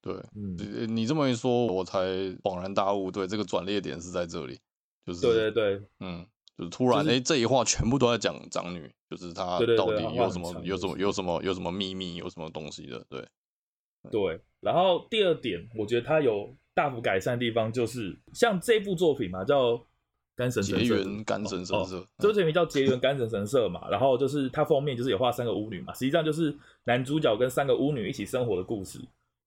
[0.02, 0.58] 对，嗯，
[0.96, 2.00] 你这么一说，我才
[2.42, 4.58] 恍然大悟，对，这个转捩点是在这里，
[5.04, 6.26] 就是对对对，嗯，
[6.58, 13.24] 就是突然，哎、就是欸，这一话全部都在讲长女，就是她到底有什么，有什么，有什么，有什么秘密，有什么东西的，对，
[14.10, 14.40] 对。
[14.58, 19.80] 然后第二点，我觉得他有大幅改善的地方，就是像这部作品嘛，叫。
[20.36, 23.88] 干神神社，结缘干神神社，这部作品叫结缘干神神社嘛。
[23.90, 29.00] 然后就是它封面就是有画三个巫女嘛，实际上就是男主角跟三个巫女一起生活的故事。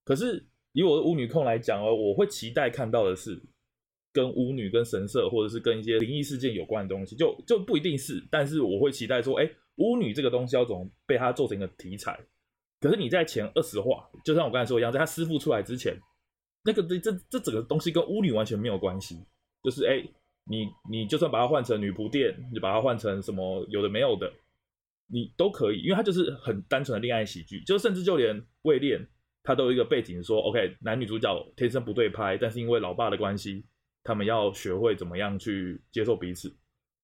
[0.03, 3.39] 可是以我的巫女控来讲哦，我会期待看到的是
[4.11, 12.19] 跟巫女、跟神社或者是跟一些灵异事件有关的东西，就就不一定是，但是我会期待说，哎，巫女这个东西要怎么被它做成一个题材。
[12.81, 15.95] 可是你在前二十话，就像我刚才说一样，在他师傅出来之前。
[16.61, 19.17] 那个这这这整个东西跟巫女完全没有关系，
[19.63, 20.03] 就是哎，
[20.49, 24.33] 你你就算把它换成女仆店，你把它换成什么有的没有的，
[25.07, 29.07] 你都可以，因为它就是很单纯的恋爱喜剧，就甚至就连位恋，
[29.43, 33.63] 它都有一个背景说，OK，男女主角天生不对拍，但是因为老爸的关系，
[34.03, 36.51] 他们要学会怎么样去接受彼此，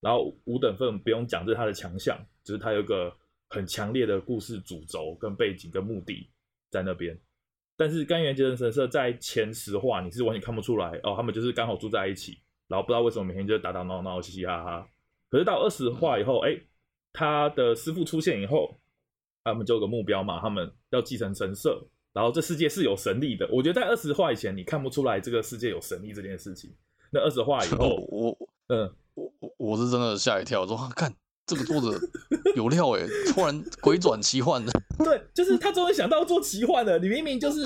[0.02, 3.16] 然后五等份不用讲，这是他的强项，就是他有一个
[3.50, 6.28] 很强烈的故事主轴跟背景跟目的
[6.72, 7.16] 在那边。
[7.78, 14.88] 但是干原结神神社在前十话你是完全看不出来哦，他们就是刚好住在一起，然后不知道为什么每天就打打闹闹、嘻嘻哈哈。
[15.30, 16.58] 可是到二十话以后，哎，
[17.14, 18.76] 他的师傅出现以后，
[19.44, 23.48] 他们就有个目标嘛，他们要继承神社，然后这世界是有神力的。
[23.52, 26.74] 我觉得在二十话以前你看不出来这个世界有神力这件事情，
[27.12, 31.14] 那二十话以后， 我嗯，我我我是真的吓一跳，我说看。
[31.48, 31.96] 这个作者
[32.56, 34.72] 有料哎，突然鬼转奇幻的。
[34.98, 36.98] 对，就是他终于想到做奇幻的。
[36.98, 37.62] 你明明就是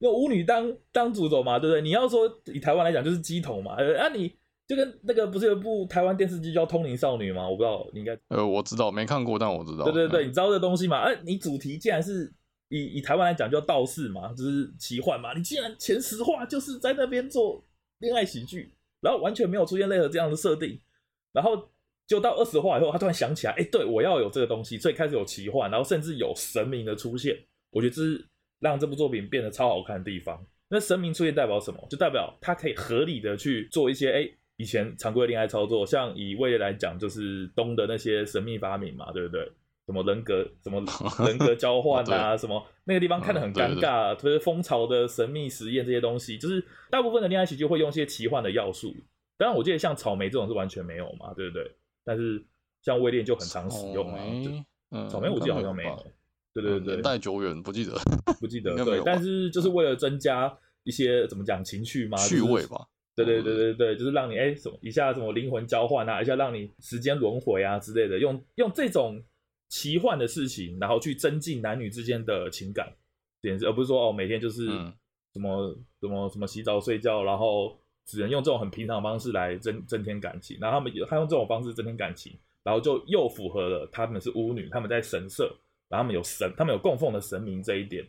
[0.00, 1.80] 用巫女当当主轴嘛，对不对？
[1.80, 7.48] 你要说以台湾来讲就是鸡头嘛，呃，啊你就跟那个不是有部台湾电视剧叫《通灵少女》吗？
[7.48, 9.84] 我不知道你应该呃，我知道没看过，但我知道。
[9.84, 10.98] 对对对，嗯、你知道这东西嘛？
[10.98, 12.32] 哎、啊，你主题既然是
[12.68, 17.64] 以以台湾来讲叫道士嘛，就是奇幻嘛，你既然前十话就是在那边做
[17.98, 20.80] 恋爱喜剧，然后完全没有出现任何这样的设定，
[21.32, 21.68] 然后。
[22.04, 27.34] 就到二十话以后，他突然想起来，哎，对，我要有这个东西，所以开始有奇幻，然后甚至有神明的出现。
[27.70, 28.26] 我觉得这是
[28.58, 30.44] 让这部作品变得超好看的地方。
[30.68, 31.86] 那神明出现代表什么？
[31.88, 39.50] 就代表他可以合理的去做一些，哎，以前常规的恋爱操作，像以位列来讲，就是东的那些神秘发明嘛，对不对？
[39.84, 40.80] 什么人格，什么
[41.26, 48.94] 人格交换啊，什么那个地方看得很尴尬，特别是蜂巢的神秘实验这些东西，就是大部分的恋爱喜剧会用一些奇幻的要素。
[49.36, 51.68] 当然，我记得像草莓这种是完全没有嘛，对不对？
[52.04, 52.40] 但是
[52.80, 54.22] 像微恋就很常使用啊，
[54.92, 56.06] 嗯，草莓我记得好像没有，
[56.54, 57.92] 对对对，年代久远不记得，
[58.38, 69.22] 不记得， 对，但是就是为了增加一些怎么讲情趣嘛，趣味吧，对对对对对，就是让你哎什么一下什么灵魂交换啊，一下让你时间轮回啊之类的，用用这种
[69.68, 72.92] 奇幻的事情，然后去增进男女之间的情感，
[73.66, 74.66] 而不是说哦每天就是
[75.32, 77.78] 什么什么什么洗澡睡觉，然后。
[78.04, 85.44] 只能用这种很平常的方式来增增添感情，然后他们他用这种方式增添感情，然后就又符合了他们是巫女，他们在神社，
[85.88, 88.04] 然后他们有神，他们有供奉的神明这一点，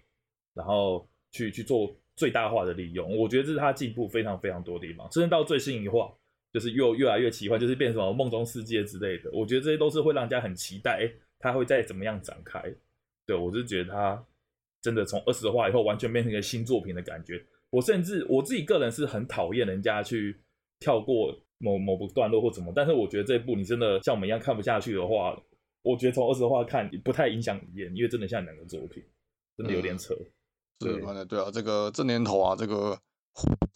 [0.56, 3.18] 然后去去做最大化的利用。
[3.18, 5.12] 我觉得这是他进步非常非常多的地方。
[5.12, 6.14] 甚至到最新一话，
[6.52, 9.30] 就是又越来越奇幻，就是变成什么梦中世界之类的。
[9.34, 12.62] 我觉得这些都是会让人家很期待，哎，他会再怎么样展开。
[13.26, 14.26] 对，我是觉得他
[14.82, 17.44] 真的从二十话以后完全变成一个新作品的感觉。
[17.70, 20.38] 我甚至我自己个人是很讨厌人家去
[20.80, 25.42] 跳过某某部段落或怎么，但是我觉得这一部你真的像我们一样看不下去的话，
[25.82, 29.02] 我觉得从二十话看不太影响体验，因为真的像两个作品，
[29.58, 30.14] 真的有点扯。
[30.14, 30.26] 嗯、
[30.84, 32.98] 是，对，对啊，这个这年头啊，这个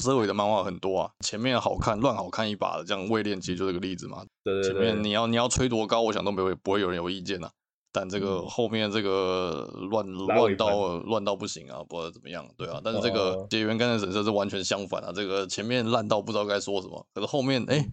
[0.03, 4.23] 社会的漫画很多啊，前面好看乱好看一把的，这样位恋其实就这个例子嘛。
[4.43, 7.51] 对对对，前面你要你要吹多高，我想都没会不会有人有意见呐、啊。
[7.91, 12.79] 但这个后面这个乱乱到乱到不行啊，不知道怎么样，对啊。
[12.83, 17.83] 但是这个结缘干神神社是完全相反啊，这个前面烂到不知道该说什么，可是后面哎，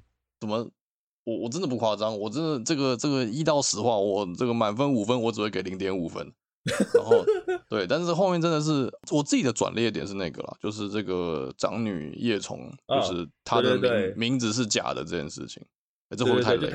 [0.40, 0.68] 怎么
[1.24, 6.30] 我我真的不夸张，我真的这个这个一到十话，我这个满分五分，我只会给零点五分。
[6.94, 7.24] 然后
[7.68, 15.64] 对，但是后面真的是我自己的转捩点是那个啦，就是这个长女叶虫，就是她的名名字是假的这件事情，
[16.10, 16.70] 哎，这会不会太雷？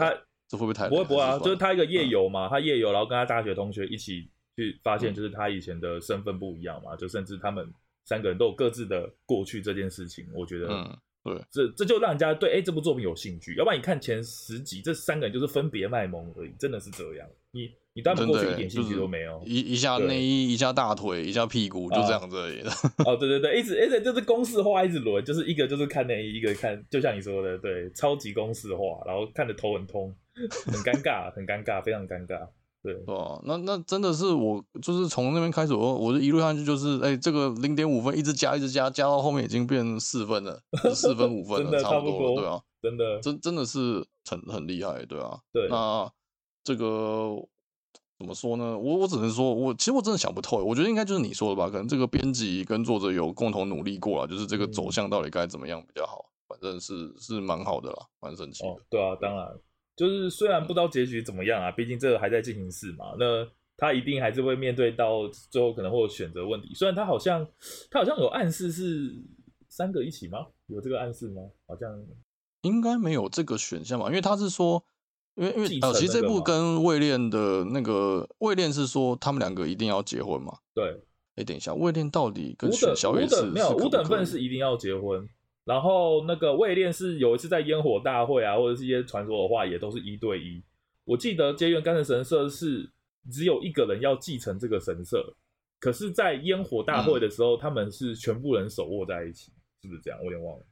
[0.50, 1.38] 这会不会太不会不会啊？
[1.38, 7.72] 就是他一个夜游嘛，嗯、他夜游，然后跟他大学同学一起去发现，就是他以前的身份不一样嘛，嗯、就甚至他们
[8.06, 13.54] 三个人都有各自的过去这件事情，我觉得，嗯，对，这这就让人家对哎这部作品有兴趣。
[13.58, 17.30] 要不然你看前十集，这三个人就是分别卖萌而已，真的是这样。
[17.52, 22.62] 你你对他们过去一点兴趣都没有，一一下内衣，一下大腿，一下屁股，就这样子而已。
[23.06, 30.16] 哦，对对对，一直一直就是公式化，一直轮，就是一个就是看内衣，一个看，就像你说的，对，超级公式化，然后看的头很痛。
[30.66, 32.48] 很尴尬，很尴尬，非常尴尬。
[32.82, 40.62] 对，哦，那那真的是我，就是从那边开始，我我就一路上去，就是哎、欸，这个零点五分一直加，一直加，加到后面已经变四分了，
[40.96, 45.68] 四分五分了， 的差不多了，对啊，真的，真真的是很很厉害，对啊，对。
[45.68, 46.10] 那
[46.64, 47.36] 这个
[48.18, 48.78] 怎么说呢？
[48.78, 56.30] 我我只能说，我其实我真的想不透，我觉得应该就是你说的吧，可能这个编辑跟作者有共同努力过了，就是这个走向到底该怎么样比较好。
[56.48, 58.70] 反反正是是蛮好的啦，蛮神奇的。
[58.70, 59.48] 哦，对啊，当然，
[59.96, 66.74] 就是虽然不知道结局怎么样啊，毕竟这个还在进行式嘛，那他一定还是会面对到最后可能会有选择问题。
[66.74, 67.48] 虽然他好像
[67.90, 69.24] 他好像有暗示是
[69.70, 70.48] 三个一起吗？
[70.68, 71.42] 有这个暗示吗？
[71.66, 71.90] 好像
[72.64, 74.84] 应该没有这个选项吧，因为他是说。
[75.36, 80.58] 因为因为呃，其实这部跟位恋的那个位恋是说他们两个一定要结婚嘛？
[80.74, 81.02] 对。
[81.36, 85.26] 哎，等一下，位恋到底跟选小野是没有五等份是一定要结婚，
[85.64, 90.62] 然后那个位恋是有一次在烟火大会啊，或者是一些传说的话，也都是一对一。
[91.06, 92.92] 我记得结缘干神神社是
[93.32, 95.34] 只有一个人要继承这个神社，
[95.80, 100.20] 可是，在烟火大会的时候，嗯、他们是全部人手握在一起，是不是这样？
[100.20, 100.66] 我有点忘了。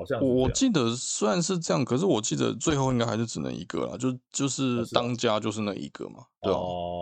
[0.00, 6.58] 好像我记得虽然是这样，可是我记得最后应该还是只能一个啦，就就是当家就是那一个嘛，对吧？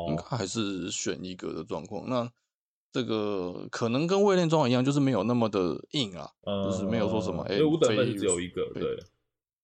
[0.09, 2.09] 应该还是选一个的状况。
[2.09, 2.29] 那
[2.93, 6.29] 这个可能跟位恋状况一样，就是没有那么的硬啊，
[6.65, 8.83] 就是没有说什么哎，五等分只有一个，对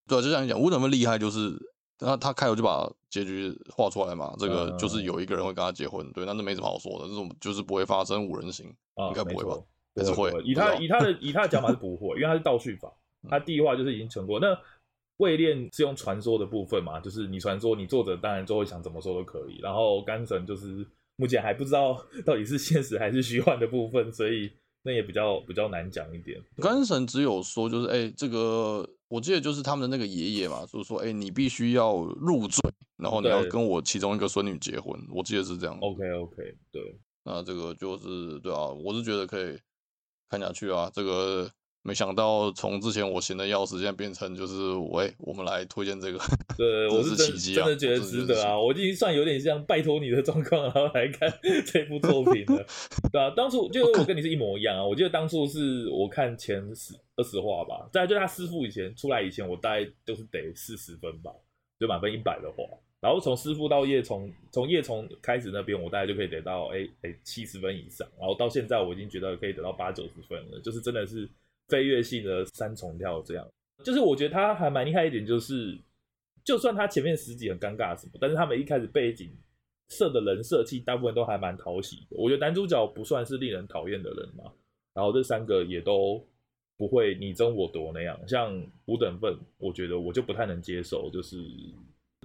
[0.07, 1.57] 对，就像你讲，五等分厉害就是
[1.99, 8.65] 那他开头就把结局画出来嘛，这个就是有一个人会跟他结婚，对，那这没什么好说的，这种就是不会发生五人行，
[9.09, 9.57] 应该不会吧？
[9.95, 10.29] 还是会？
[10.43, 12.93] 以他以他的以他的讲法是 不会，因为他是倒叙法。
[13.29, 14.57] 他第一话就是已经成过，那
[15.17, 19.59] 位恋是用传说的部分嘛，就是你传说，你作者当然就会想怎么说都可以。
[19.61, 20.85] 然后干神就是
[21.15, 24.51] 目前还不知道 到底是现实还是虚幻的部分，所以
[24.83, 26.37] 那也比较比较难讲一点。
[26.57, 32.59] 干神只有说就是，哎、欸，这个我记得就是他们的那个爷爷嘛，就是说，哎、欸，你必须要入赘，
[32.97, 35.79] 然后你要跟我其中一个孙女结婚，我记得是这样。
[35.79, 36.35] OK OK，
[36.73, 39.57] 对，那这个就是对啊，我是觉得可以
[40.29, 41.49] 看下去啊，这个。
[41.87, 46.17] 没想到从之前我闲的要死，现在变成就是喂，我们来推荐这个，
[46.57, 48.59] 对， 我是真真的觉得值得啊！
[48.59, 51.31] 我已经算有点像拜托你的状况，然后来看
[51.71, 52.65] 这部作品了，
[53.13, 54.83] 对啊，当初就我跟你是一模一样啊！
[54.83, 61.31] 我记得当初是我看前十二十话吧，在就他师傅以前出来以前，我大概都是得四十分吧，
[61.79, 62.63] 就满分一百的话，
[62.99, 71.29] 然后从师傅到叶从，从叶从开始那边，我大概就可以得到哎哎七十分以上，然后到现在我已经觉得可以得到八九十分了，就是真的是。
[71.67, 73.47] 飞跃性的三重跳，这样
[73.83, 75.77] 就是我觉得他还蛮厉害一点，就是
[76.43, 79.35] 就算他前面十几很尴尬什么，但是他们一开始背景
[79.89, 82.17] 设的人设其实大部分都还蛮讨喜的。
[82.17, 84.51] 我觉得男主角不算是令人讨厌的人嘛，
[84.93, 86.25] 然后这三个也都
[86.77, 88.19] 不会你争我夺那样。
[88.27, 91.37] 像五等份，我觉得我就不太能接受，就是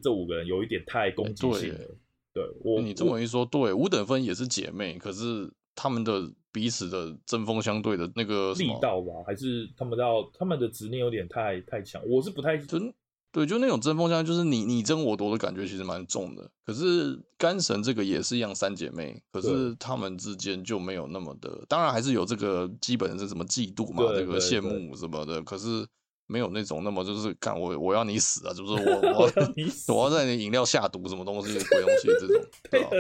[0.03, 1.79] 这五个人有一点太攻击性了。
[1.79, 1.89] 欸、
[2.33, 5.51] 对我，你这么一说，对五等分也是姐妹，可是。
[5.75, 12.93] 他们的彼此的针锋相对的那个力道吧，还是他们到他们的执念有点太太强，我是不太真
[13.33, 16.51] 对，就那种针锋相对，就是你你争我夺的感觉，其实蛮重的。
[16.65, 25.87] 可是干神这个也是一样，三姐妹，可是他们之间就没有那么的，当然还是有这个基本是什么嫉妒嘛，这个羡慕什么的，可是。
[26.31, 32.91] 没有那种那么就是看我我要你死啊，就是我 我要你死，我要在你饮料下毒什么东西鬼东西这种， 对吧？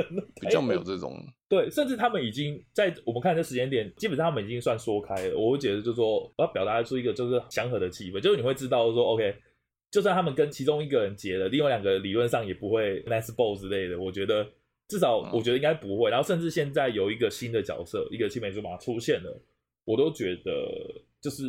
[0.40, 1.16] 比较没有这种。
[1.48, 5.38] 对，甚至他们已经在我们看这时间点，基本上他们已经算说开了。
[5.38, 9.36] 我会觉得就是说，我要表达出一个就是祥和的气氛，就是你会知道说，OK，
[9.90, 13.98] 就算他们跟其中一个人结了，另外两个理论上也不会 nice ball 之类的。
[13.98, 14.44] 我觉得
[14.88, 16.10] 至少我觉得应该不会。
[16.10, 19.40] 然后甚至现在有一个新的角色，一个青梅竹马出现了，
[19.84, 21.04] 我都觉得。
[21.20, 21.44] 就是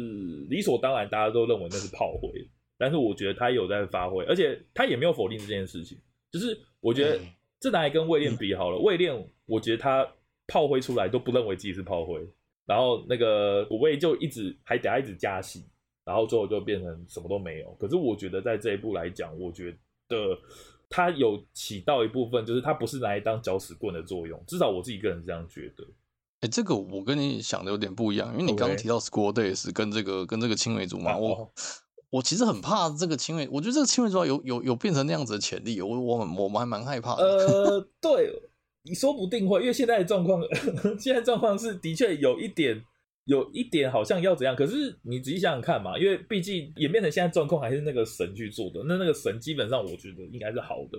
[0.49, 2.29] 理所当然，大家都认为那是炮灰，
[2.77, 5.97] 但是我觉得他有在发挥，而且他也没有否定这件事情。
[6.31, 7.19] 就是我觉得
[7.59, 9.13] 这拿来跟位练比好了，位练
[9.45, 10.07] 我觉得他
[10.47, 12.25] 炮灰出来都不认为自己是炮灰，
[12.65, 15.63] 然后那个五位就一直还得一直加戏，
[16.03, 17.71] 然后最后就变成什么都没有。
[17.79, 19.75] 可是我觉得在这一步来讲，我觉
[20.07, 20.37] 得
[20.89, 25.85] 他有起到一部分，就是他不是拿来当搅屎棍的作用，至少我自己个人是这样觉得。
[26.41, 31.51] 哎，这个我跟你想的有点不一样，因为你刚刚提到 School Days 跟这个跟这个青梅竹马，我
[32.09, 37.23] 我其实很怕这个青梅，我觉得这个青梅竹马有有有变成那样子的潜力，我我我们还蛮害怕的。
[37.23, 38.41] 呃， 对，
[38.83, 40.41] 你说不定会，因为现在的状况，
[40.99, 42.83] 现在状况是的确有一点
[43.25, 50.97] 有一点好像要怎样，可是你仔细想想看嘛，因为毕竟演变成现在状况还是那个神去做的，那那个神基本上我觉得应该是好的。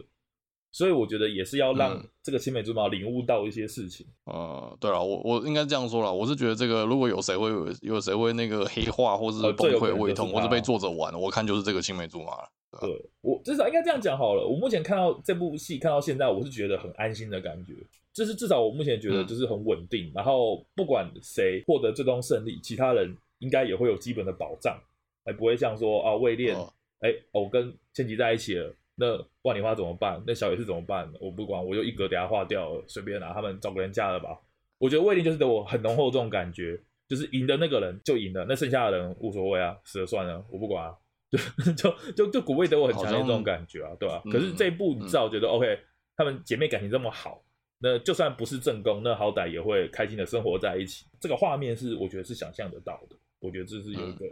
[0.72, 4.06] 所以我觉得也是要让这个青梅竹马领悟到一些事情。
[4.24, 7.50] 嗯，呃、对了，我我应该这样说了，我是觉得这个如果有谁会
[7.82, 12.48] 有谁会那个黑化，或是崩溃胃痛，或是被作者玩，我看就是这个青梅竹马了。
[12.80, 14.46] 对，对我至少应该这样讲好了。
[14.46, 17.75] 我目前看到这部戏看到现在，我是觉得很安心的感觉，
[18.14, 20.06] 就是至少我目前觉得就是很稳定。
[20.06, 24.81] 嗯、然后不管谁获得最终胜利，其他人应该也会有基本的保障，
[25.23, 26.56] 还不会像说啊位恋，
[27.00, 28.75] 哎、呃，我跟千吉在一起了。
[28.94, 30.22] 那万里花怎么办？
[30.26, 31.10] 那小野是怎么办？
[31.20, 34.38] 我不管，我就一格给他画掉了，随便拿，他们找个人嫁了吧。
[34.78, 36.78] 我觉得魏定就是对我很浓厚这种感觉，
[37.08, 40.94] 就是赢的那个人就赢了，那剩下的人无所谓啊，死了算了，我不管啊。
[41.32, 44.22] 就就就就古味对我很强烈这种感觉啊，对吧、啊？
[44.30, 45.78] 可是这一部你至少觉得、嗯、OK，
[46.14, 47.42] 他们姐妹感情这么好，
[47.78, 51.06] 那就算不是正宫，那好歹也会开心的生活在一起。
[51.18, 54.26] 这个画面是我觉得是想象得到的，我觉得这是有一个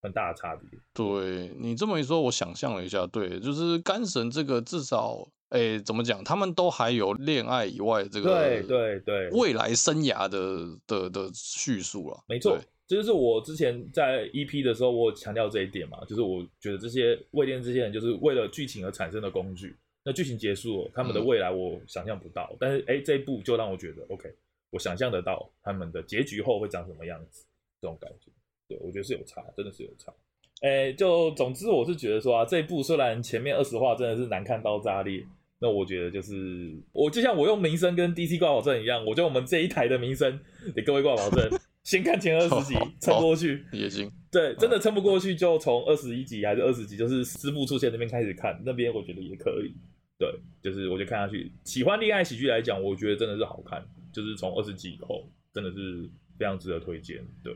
[0.00, 0.68] 很大的差别。
[0.94, 6.22] 对你这么一说，我想象了一下，对，就是干神这个至少，哎、欸，怎么讲？
[6.24, 12.58] 他们都还有恋爱以外这个对对对未来生涯的的的叙述了，没错。
[12.86, 19.76] 这就是我之前在 EP 的时候，我强调这一点嘛，就是我觉得这些未恋这些人，就是为了剧情而产生的工具。
[20.04, 24.34] 那剧情结束了，他们的未来我想象不到，嗯、但是哎，这一部就让我觉得 OK，
[24.70, 27.44] 我想象得到他们的结局后会长什么样子，
[27.82, 28.30] 这种感觉，
[28.68, 30.12] 对，我觉得是有差，真的是有差。
[30.60, 35.24] 哎，就总之我是觉得说啊，这一部虽然前面二十话真的是难看到炸裂，
[35.60, 40.38] 那我觉得就是我就像我用名声跟 DC 挂保证一样，我觉得我们这一台的名声
[40.74, 41.48] 给各位挂保证。
[41.84, 44.10] 先看前二十集，撑过去也行。
[44.30, 49.72] 对，真的撑不过去，就从二十一集还是二十集，就是师傅出现那边开始看，那边我觉得也可以。
[50.18, 50.28] 对，
[50.60, 51.50] 就是我就看下去。
[51.64, 56.06] 喜欢恋爱喜剧来讲，我觉得真的是好看，就是从二十集以后，真的是
[56.38, 57.24] 非常值得推荐。
[57.42, 57.54] 对，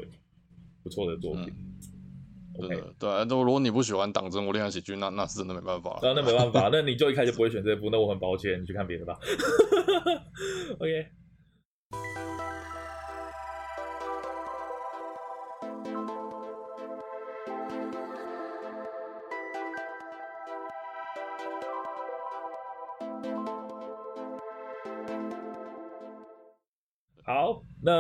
[0.83, 1.53] 不错的作品。
[2.59, 5.99] 嗯、OK，对，那如果你不喜欢党争我恋爱喜剧，那那是真的没办法。
[6.03, 9.19] 那那没办法，那你就一开始不会选这部，那我很抱歉，你去看别的吧。
[10.79, 11.07] OK。
[27.25, 27.93] 好，那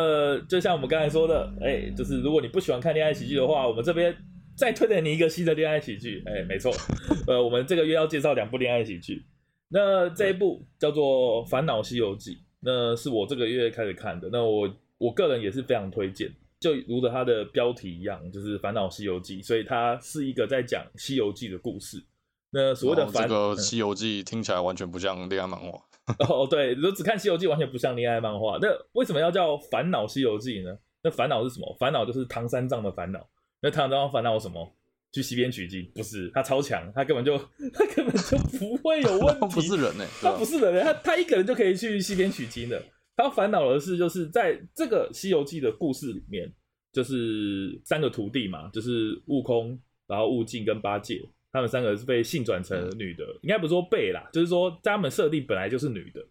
[0.49, 4.15] 就像我们刚才说的，哎、欸，就是如果你不喜欢看恋爱喜剧的话，我们这边
[4.57, 6.23] 再推荐你一个新的恋爱喜剧。
[6.27, 6.73] 哎、欸，没错，
[7.27, 9.25] 呃，我们这个月要介绍两部恋爱喜剧。
[9.69, 14.29] 那这一部叫做《烦恼西游记》，那是我这个月开始看的。
[14.31, 16.31] 那我我个人也是非常推荐，
[16.61, 22.05] 就如着它的标题一样，就是《烦恼西游记》，所以它是一个在讲《西游记》的故事。
[22.51, 25.81] 那所谓的烦，这个《西游记》听起来完全不像恋爱漫画。
[26.29, 28.59] 哦，对，如果只看《西游记》，完全不像恋爱漫画。
[28.61, 30.77] 那为什么要叫《烦恼西游记》呢？
[31.03, 31.77] 那烦恼是什么？
[31.79, 33.29] 烦恼就是唐三藏的烦恼。
[33.61, 34.75] 那唐三藏烦恼什么？
[35.13, 35.85] 去西边取经？
[35.95, 37.37] 不是，他超强，他根本就
[37.73, 39.41] 他根本就不会有问 题。
[39.41, 42.83] 他不是人呢，他不是人呢，他他一个人就可以去西边取经的。
[43.15, 46.51] 他烦恼的是，就是在这个《西游记》的故事里面，
[46.93, 51.21] 就是三个徒弟嘛，就是悟空，然后悟净跟八戒。
[51.53, 56.25] 他们三个是被性转成女的，嗯、应该不是说被啦，就是说在他们设定本来就是女的。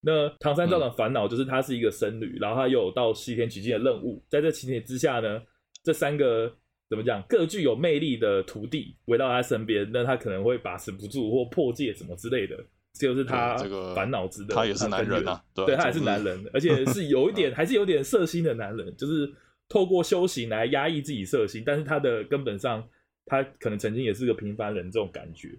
[0.00, 5.40] 那唐三藏的烦恼就是她是一个僧侣，嗯、然后她又有到西天取经的任务，在这情节之下呢，
[5.82, 6.54] 这三个
[6.90, 12.56] 怎么讲，各具有魅力的徒弟围到他身边，那他可能会把持不住或破戒什么之类的，
[12.92, 13.56] 这就是他
[13.94, 14.54] 烦恼之的。
[14.54, 19.28] 他也是男人啊，对，他也是男人，而且是有一点 还是有点色心的男人，就是
[19.66, 22.86] 透过修行来压抑自己色心，但是他的根本上。
[23.28, 25.50] 他可能曾经也是个平凡人，这种感觉，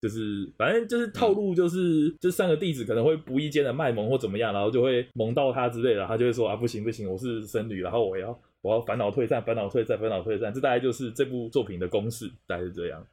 [0.00, 13.06] 就是反正就是套路，就是这、嗯、三个弟子可能会不意间的卖萌或怎么样，然后就会萌到他之类的，他就会说啊不行不行，我是僧侣，然后我要我要烦恼退散，烦恼退散，烦恼退散，这大概就是这部作品的公式，大概是这样。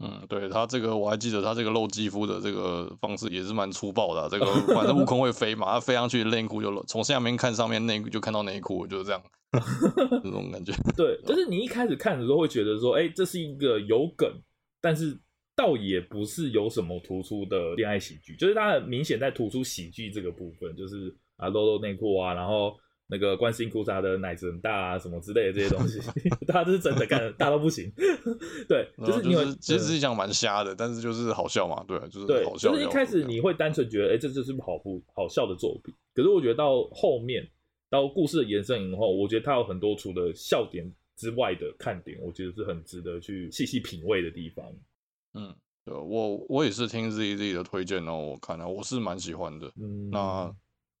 [0.00, 9.22] 嗯，对他这个我还记得他这个露肌肤的这个方式也是蛮粗暴的、啊，这个 反正悟空会飞嘛，他飞上去内裤就露，从下面看上面内裤就看到内裤，就是这样。
[10.22, 14.30] 这种感觉，对，就是你一开始看的时候会觉得说，哎、欸，这是一个有梗，
[14.78, 15.18] 但是
[15.56, 22.76] 倒也不是有什么突出的恋爱喜剧，就是它很明显在突出喜剧这个部分，就是啊露露内裤啊，然后
[23.08, 25.98] 那个观世音菩萨的奶子很大啊，什么之类的这些东西，
[26.46, 27.90] 他这是真的干，大到不行。
[28.68, 32.70] 对，就是你会其实是讲蛮瞎的，但是就是好笑嘛，对，就是好笑。
[32.70, 37.48] 就是一开始你会单纯觉得，哎、欸，这就是部好不好笑的作品，可是我觉得到后面。
[37.90, 40.84] 到故事的延伸以后，我觉得它有很多除了笑点
[41.16, 44.62] 之外的看点，我觉得是很值得去细细品味的地方。
[45.32, 45.56] 嗯，
[45.86, 49.72] 对，我我也是听 ZZ 的推荐，然后我看了，我是蛮喜欢的。
[49.80, 50.54] 嗯，那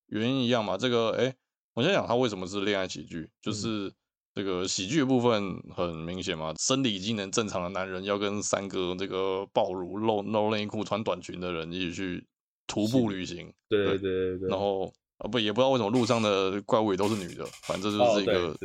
[0.06, 1.34] 原因一样嘛，这个哎，
[1.74, 3.92] 我先讲它为什么是恋爱喜剧，就是
[4.34, 12.26] 这个喜剧的部分很明显嘛，生理机能正常的男人要跟三个这个暴乳露露内裤穿短裙的人一起去
[12.66, 13.52] 徒步旅行。
[13.68, 14.92] 对对对对，然后。
[15.18, 18.56] 啊不，也不知道为什么路上的怪物也都是女的，反正这就是一个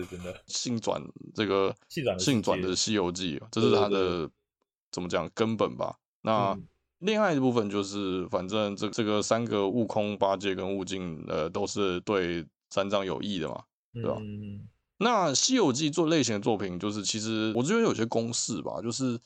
[0.46, 1.76] 性转这个
[2.20, 4.30] 性转的西游记，这是它的
[4.92, 5.96] 怎么讲根本吧？
[6.22, 6.56] 那
[7.00, 13.62] 恋爱的部分就是，反正这这个三个悟空、八戒跟悟净，呃，都是对三藏有意的嘛，
[13.94, 14.18] 对吧？
[14.98, 19.20] 那西游记做类型的作品，就是其实我觉得有些公式吧，就是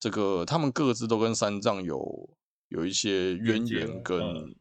[0.00, 2.30] 这个他们各自都跟三藏有
[2.68, 4.54] 有一些渊源跟。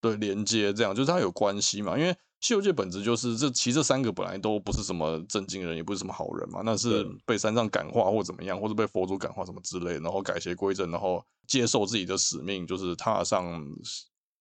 [0.00, 13.64] 对，连接这样就是它有关系嘛，因为西游记本质就是这其实这三个本来都不是什么正经人，也不是什么好人嘛，那是被三藏感化或怎么样，或者被佛祖感化什么之类，然后改邪归正，然后接受自己的使命，就是踏上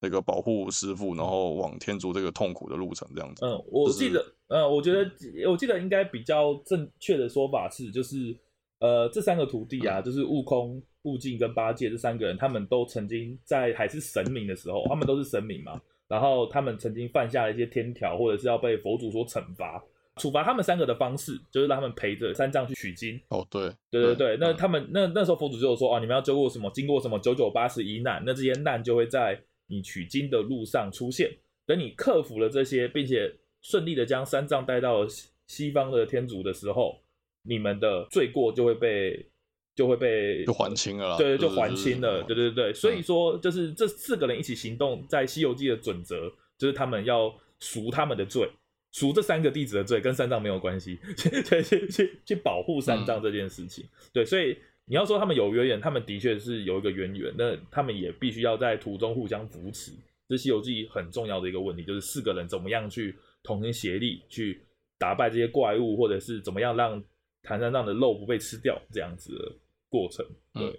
[0.01, 3.45] 那个保护师傅，然后往天竺这个痛苦的路程这样子。
[3.45, 5.09] 嗯，我记得，就是、呃，我觉得
[5.49, 8.35] 我记得应该比较正确的说法是，就是
[8.79, 15.79] 呃，这三个徒弟啊，嗯、就是悟空、悟净跟八戒这三个人，他们都曾经在还是神明的时候，他们都是神明嘛。
[16.07, 19.81] 然后他们曾经犯下了一些天条，或者是要被佛祖所惩罚。
[20.17, 23.17] 处罚他们三个的方式，就是让他们陪着三藏去取经。
[23.29, 24.37] 哦，对，对对对。
[24.37, 26.69] 那他们那那时候佛祖就有说，哦，你们要经过什么？
[26.71, 28.21] 经过什么九九八十一难？
[28.25, 29.41] 那这些难就会在
[29.71, 31.31] 你取经的路上出现。
[31.65, 37.01] 等你克服了这些，并且顺利的将三藏带到西西方的天竺的时候，
[37.43, 39.25] 你们的罪过就会被。
[39.73, 48.49] 就会被就还清了啦，对对，就还清了，对对对，所以说就是这四个人一起行动，在《西游记》的准则就是他们要赎他们的罪，
[48.91, 53.85] 赎这三个弟子的罪，跟三藏没有关系， 去去去去保护三藏这件事情。
[53.85, 54.57] 嗯、对，所以
[54.91, 59.93] 你要说他们有渊源，他们的确是有一个渊源，那他们也必须要在途中互相扶持。
[60.27, 64.61] 这《西游记》很重要的一个问题，就是四个人怎么样去同心协力去
[64.99, 67.01] 打败这些怪物，或者是怎么样让
[67.41, 69.53] 唐三藏的肉不被吃掉，这样子的
[69.87, 70.25] 过程。
[70.53, 70.77] 对、嗯、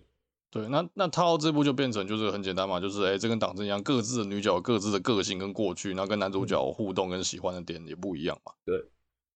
[0.50, 8.52] 对，那那他到这部就变成就是很简单嘛，就是哎，这跟党争一样，各自的女角各自的个性跟过去，然后跟男主角互动跟喜欢的点也不一样嘛。
[8.66, 8.78] 对，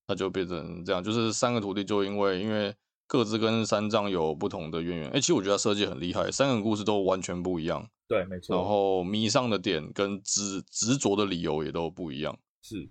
[0.06, 2.74] 那就变成这样，就是三个徒弟就因为因为
[3.06, 5.10] 各自跟三藏有不同的渊源。
[5.10, 7.88] 哎，其实我觉得他设计很厉害，三个故事都完全不一样。
[8.08, 8.56] 对，没错。
[8.56, 12.38] 然后迷上的点跟执执着的理由也都不一样。
[12.62, 12.88] 是，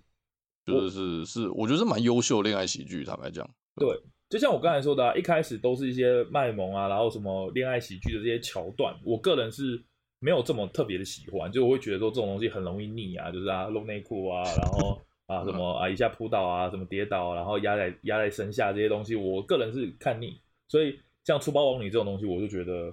[0.64, 3.48] 就是是是，我觉得是蛮优秀的恋爱喜剧，坦白讲。
[3.76, 3.88] 对。
[4.28, 9.80] 就像我刚才说的啊，一开始都是一些卖萌啊，然后什么恋爱喜剧的这些桥段，我个人是
[10.18, 22.92] 没有这么特别的喜欢，就我会觉得说这种东西很容易腻啊，就是啊露内裤啊，然后啊什么啊一下扑倒啊，什么跌倒，然后压在压在身下这些东西，我个人是看腻，所以像出包王女这种东西，我就觉得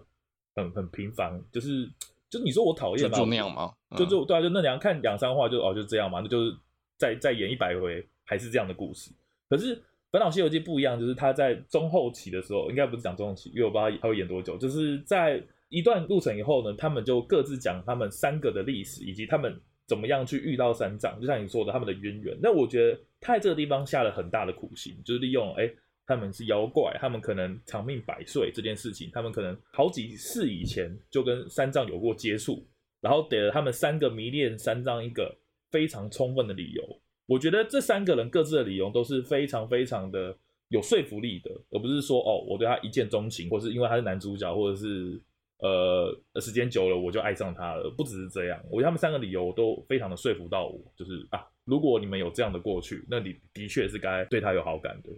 [0.56, 1.90] 很很平凡，就是
[2.30, 6.56] 就你说我讨厌嘛，就那样嘛，就就对啊，就那两看两三话就哦就这样嘛，那就是
[6.98, 9.12] 再再演一百回还是这样的故事，
[9.50, 9.82] 可是。
[10.14, 14.56] 本岛西游记不一样，就是他在中后期的时候，应该不是讲中后期，因为我不知道他会演多久。
[14.60, 21.20] 就是在一段路程以后呢，他们就各自讲他们三个的历史，以及他们怎么样去遇到三藏。
[21.20, 22.38] 就像你说的，他们的渊源。
[22.42, 25.70] 那我觉得他在这个地方下了很大的苦心，就是利用哎、
[26.06, 32.66] 他们是妖怪，他们可能长命百岁这件事情，他们可能好几世以前就跟三藏有过接触，
[33.02, 35.36] 然后给了他们三个迷恋三藏一个
[35.72, 37.02] 非常充分的理由。
[37.26, 40.36] 我觉得这三个人各自的理由都是非常非常的
[40.68, 45.22] 有说服力的，而不是说哦，我对他一见钟情，或是因为他是男主角，或者是
[45.60, 48.60] 呃时间久了我就爱上他了，不只是这样。
[48.70, 55.10] 我觉得他们三个理由都非常的说服到我，就是啊，如果你们有这样的过去，那你的确是该对他有好感的。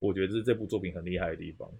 [0.00, 1.70] 我觉得这是这部作品很厉害的地方。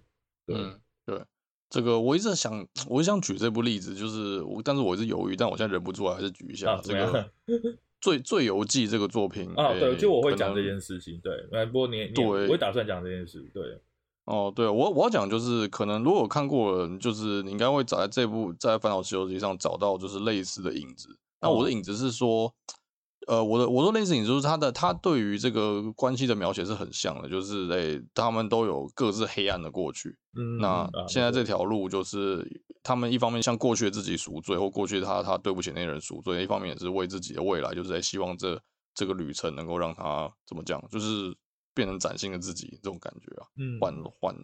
[0.45, 1.21] 对、嗯、对，
[1.69, 7.31] 这个我一直想，我一直想举这部例子，就是我，但是我一直犹豫，但我现在忍不住还是举一下、啊、这个。
[8.01, 13.79] 最最游记这个作品啊，对，就我会讲这件事情，对，不过你对，我会打算讲这件事，对，
[14.25, 21.17] 哦，对我我要讲就是，可能如果看过就是你应该会找在这部在《烦恼西游记》上找到就是类似的影子。
[21.41, 22.53] 那我的影子是说。
[23.27, 30.15] 呃，我的我说类似，影子就是他的他对于这个关系的描写是很像的，就是哎、欸，他们都有各自黑暗的过去。
[30.37, 32.47] 嗯，那现在这条路就是
[32.83, 38.61] 他们一方面向过去的自己赎罪，或过去他他对不起那些人赎罪，一方面也是为自己的未来，就是在希望这
[38.93, 41.35] 这个旅程能够让他怎么讲，就是
[41.75, 44.35] 变成崭新的自己这种感觉啊，嗯，换换。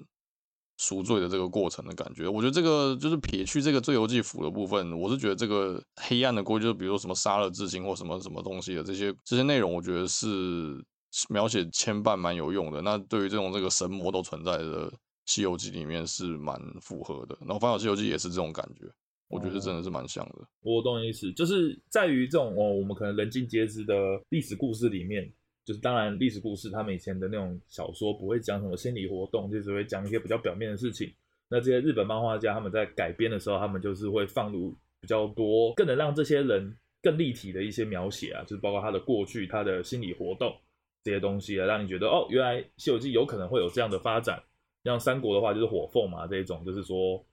[0.78, 10.84] 赎罪的这个过程的感觉，我觉得这个就是撇去这个最游记辅的部分，我是觉得这个黑暗的过去，就比如说什么杀了至亲或什么什么东西的这些这些内容，我觉得是
[11.30, 12.82] 描写牵绊蛮有用的。
[12.82, 14.92] 那对于这种这个神魔都存在的
[15.28, 17.38] 西游记里面是蛮符合的。
[17.42, 18.92] 然后《烦恼西游记》也是这种感觉，
[19.30, 20.40] 我觉得真的是蛮像的。
[20.40, 23.94] 哦，我懂意思，就是在于这种哦，我们可能人尽皆知的
[24.30, 25.32] 历史故事里面。
[25.64, 31.14] 就是当然，历史故事他们以前的那种小说不会讲什么心理活动，就只会讲一些比较表面的事情。
[31.49, 40.55] 那这些日本漫画家他们在改编的时候，他们就是会放入比较多，更能让这些人更立体的一些描写啊，就是包括他的过去、他的心理活动
[41.03, 44.41] 这些东西啊，让你觉得哦，原来《西游记》有可能会有这样的发展。
[44.84, 47.24] 像三国的话，就是火凤嘛这一种，就是说，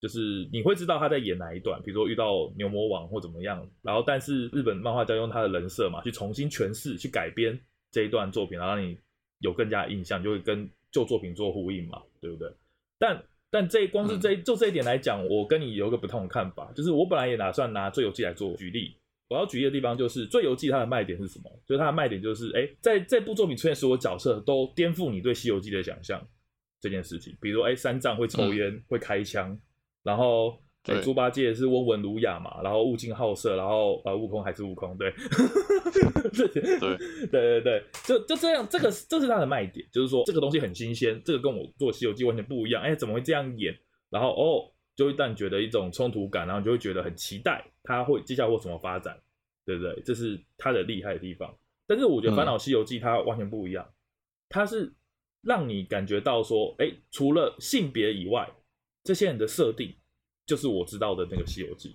[0.00, 7.58] 就是你会知道他在演哪一段，比如说遇到牛魔王或怎么样，然后但是日本漫画家用他的人设嘛，去重新诠释、去改编。
[7.90, 8.96] 这一段作品，然后让你
[9.38, 12.52] 有更加印象，就会跟旧作品做呼应嘛，对不对？
[12.98, 18.94] 但但这光是这就这一点来讲，我跟你有一个不同的看法，就是我本来也打算拿《最游记》来做举例，
[19.28, 21.50] 我要举例的地方就是《最游记》它的卖点是什么？
[21.66, 26.24] 就是它的卖点就是，哎，在这部作品出现所有角色都颠覆你对《西游记》的想象
[26.80, 27.36] 这件事情。
[27.40, 29.58] 比如，哎，三藏会抽烟，嗯、会开枪，
[30.02, 30.58] 然后。
[30.82, 35.12] 对，猪八戒是温文儒雅嘛，然后悟净好色，然后呃，悟空还是悟空，对，
[36.32, 36.48] 对
[37.28, 43.78] 对对对，就就这样，这个这是他的卖点，就是说这个东西很新鲜，这个跟我做《西游记》完全不一样，哎，怎么会这样演？
[44.08, 49.14] 然后哦，就会让你觉得一种冲突感，然后你就会觉得很期待他会接下来会怎么发展，
[49.66, 50.02] 对不对？
[50.02, 51.54] 这是他的厉害的地方。
[51.86, 53.86] 但是我觉得《烦恼西游记》它完全不一样，
[54.48, 54.94] 它是
[55.42, 58.50] 让你感觉到说，哎，除了性别以外，
[59.04, 59.94] 这些人的设定。
[60.50, 61.90] 就是我知道的那个《西游记》，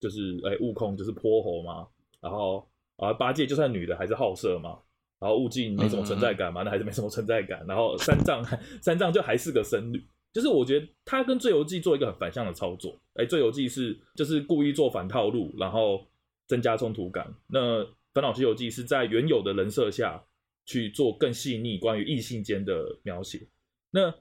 [0.00, 1.86] 就是哎，悟空就是泼猴嘛，
[2.20, 4.80] 然后啊，八戒就算女的还是好色嘛，
[5.20, 8.42] 然后悟净没什么存在感嘛，那还是没什么存在感，然后三藏
[8.82, 16.04] 三藏就还是个僧侣，就是我觉得他跟《醉游记》做一个很反向的操作，哎，《醉游记》是就是故意做反套路，然后
[16.48, 20.20] 增加冲突感，那《烦恼西游记》是在原有的人设下
[20.66, 23.46] 去做更细腻关于异性间的描写，
[23.92, 24.12] 那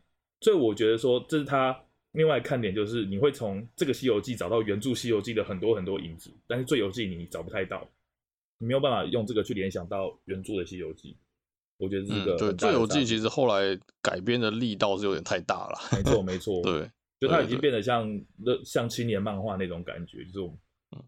[0.41, 1.83] 所以我觉得说这是他。
[2.13, 7.89] 另外看点就是你会从这个《西游记》找到原著《西游记》的很多很多影子，但是《最游记》你找不太到，
[8.59, 11.11] 你没有办法用这个去联想到原著的《西游记》。
[11.77, 15.79] 我觉得这个、嗯、对《最游记》其实后来改编的力道是有点太大了。
[15.91, 16.87] 没错，没 错，对，
[17.19, 18.07] 就它已经变得像
[18.63, 20.57] 像青年漫画那种感觉，就是我们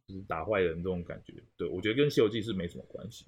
[0.07, 1.35] 就是打坏人这种感觉。
[1.55, 3.27] 对，我觉得跟《西游记》是没什么关系。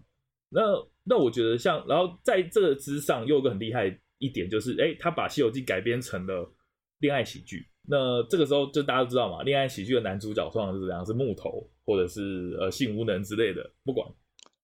[0.50, 0.62] 那
[1.04, 6.52] 那我觉得像，然后在这个之上又有个很厉害一点，就是哎，他把《西游记》改编成了。
[7.00, 11.06] 恋爱喜剧，那这个时候就大家都知道嘛，恋爱喜剧的男主角通常是怎样？
[11.06, 14.08] 是木头或者是呃性无能之类的，不管。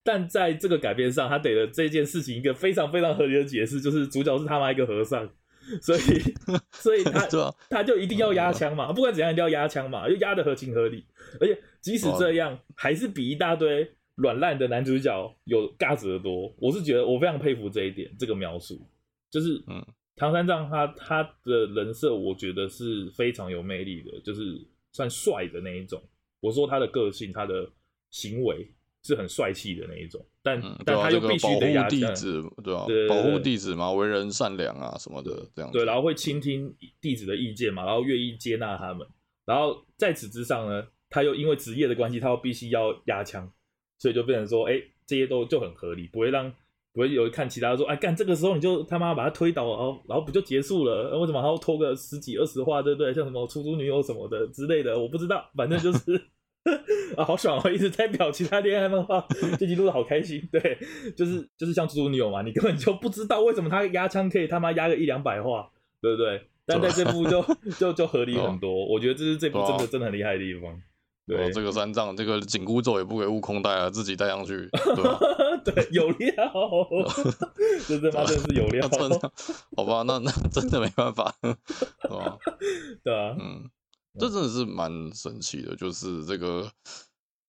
[0.03, 5.29] 但在这个改编上，他给了这件事情一个非常非常合理的解释，就是主角是他妈一个和尚，
[5.81, 5.99] 所以
[6.73, 7.25] 所以他
[7.69, 11.05] 他就一定要压枪嘛，不管怎样一定要压枪嘛，就压的合情合理。
[11.39, 16.53] 而且即使这样，还是比一大堆软烂的男主角有价值的多。
[16.57, 18.81] 我是觉得我非常佩服这一点，这个描述
[19.29, 19.85] 就是嗯。
[20.15, 26.01] 唐三藏他他的人设，我觉得是非常有魅力的，就是算帅的那一种。
[26.39, 27.67] 我说他的个性，他的
[28.11, 28.71] 行为
[29.03, 32.87] 是很帅气的那一种，但、嗯啊、但他又必须得保护弟子，对吧、啊？
[33.09, 35.71] 保护弟子嘛，为人善良啊什么的这样。
[35.71, 39.07] 对，然后会倾听弟子的意见嘛，然后愿意接纳他们。
[39.45, 43.51] 然后在此之上呢，他又因为职业的关系，他又必须要压枪，
[43.97, 46.53] 所以就变成说，哎、欸，这些都就很合理，不会让。
[46.93, 51.17] 不会有看其他说，哎干这个时候你就他妈把他推倒，然后然后不就结束了？
[51.19, 53.13] 为什么还要拖个十几二十话，对不对？
[53.13, 56.21] 像什么出租女友什么的之类的，我不知道，反正就是
[57.17, 57.69] 啊，好爽啊！
[57.69, 59.25] 一直在表其他恋爱漫画，
[59.59, 60.47] 这集录的好开心。
[60.51, 60.77] 对，
[61.15, 65.69] 就是就是像出租女友嘛，你根本就不知道为什么他压枪可以他妈压个一两百话，
[66.01, 66.41] 对不对？
[66.65, 67.43] 但在这部就
[67.77, 70.81] 就就合理很多，我觉得这是这部真的真的很厉害的地方。
[71.27, 75.19] 对，这个三藏，这个紧箍咒也不给悟空戴啊，自己戴上去，对吧？
[75.63, 76.33] 对，有料，
[77.87, 79.31] 这他妈真的是有料，真的，
[79.77, 82.37] 好吧，那那真的没办法， 是吧？
[83.03, 83.69] 对啊，嗯，
[84.19, 86.71] 这真的是蛮神奇的，就是这个，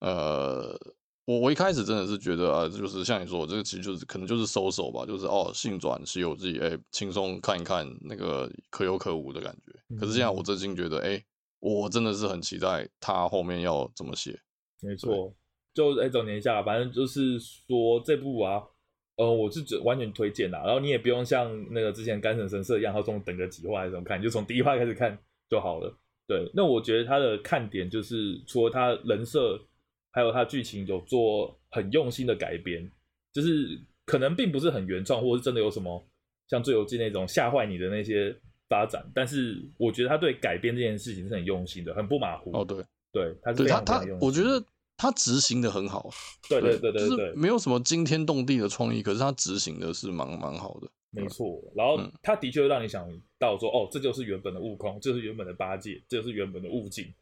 [0.01, 0.79] 呃，
[1.25, 9.73] 我我一开始真的是觉得啊，就是像你说，这个其实就是可能就是收手吧，就是哦，性转西游记，哎，轻松看一看，那个可有可无的感觉。
[9.99, 11.23] 可是现在我真心觉得，哎。
[11.67, 14.39] 我真的是很期待他后面要怎么写。
[14.83, 15.33] 没错，
[15.75, 18.63] 就哎，总结一下，反正就是说这部啊，
[19.17, 20.63] 呃，我是指完全推荐啦。
[20.65, 25.19] 然后你也不用像那个之前《干神神社》一样，然后从等个几话还是怎么看，你就从第一话开始看
[25.51, 25.93] 就好了。
[26.27, 29.61] 对，那我觉得他的看点就是除了他人设，
[30.13, 32.91] 还有他剧情有做很用心的改编，
[33.33, 36.07] 就是可能并不是很原创，或是真的有什么
[36.49, 38.35] 像《最游记》那种吓坏你的那些。
[38.67, 42.51] 发展，但是我觉得他对改编这件事情是很用心的，很不马虎。
[42.57, 43.87] 哦，对，对，他是非常用心。
[43.87, 44.59] 他，他，我觉得
[44.97, 46.11] 他执行的很好。
[46.49, 50.89] 对对对对，对，就是没有什么惊天动地的创意，可是他执行的是蛮蛮好的。
[51.11, 57.15] 没错，然后他的确让你想到说，哦，这就是原本的悟空，这就是原本的八戒，这就是原本的悟净，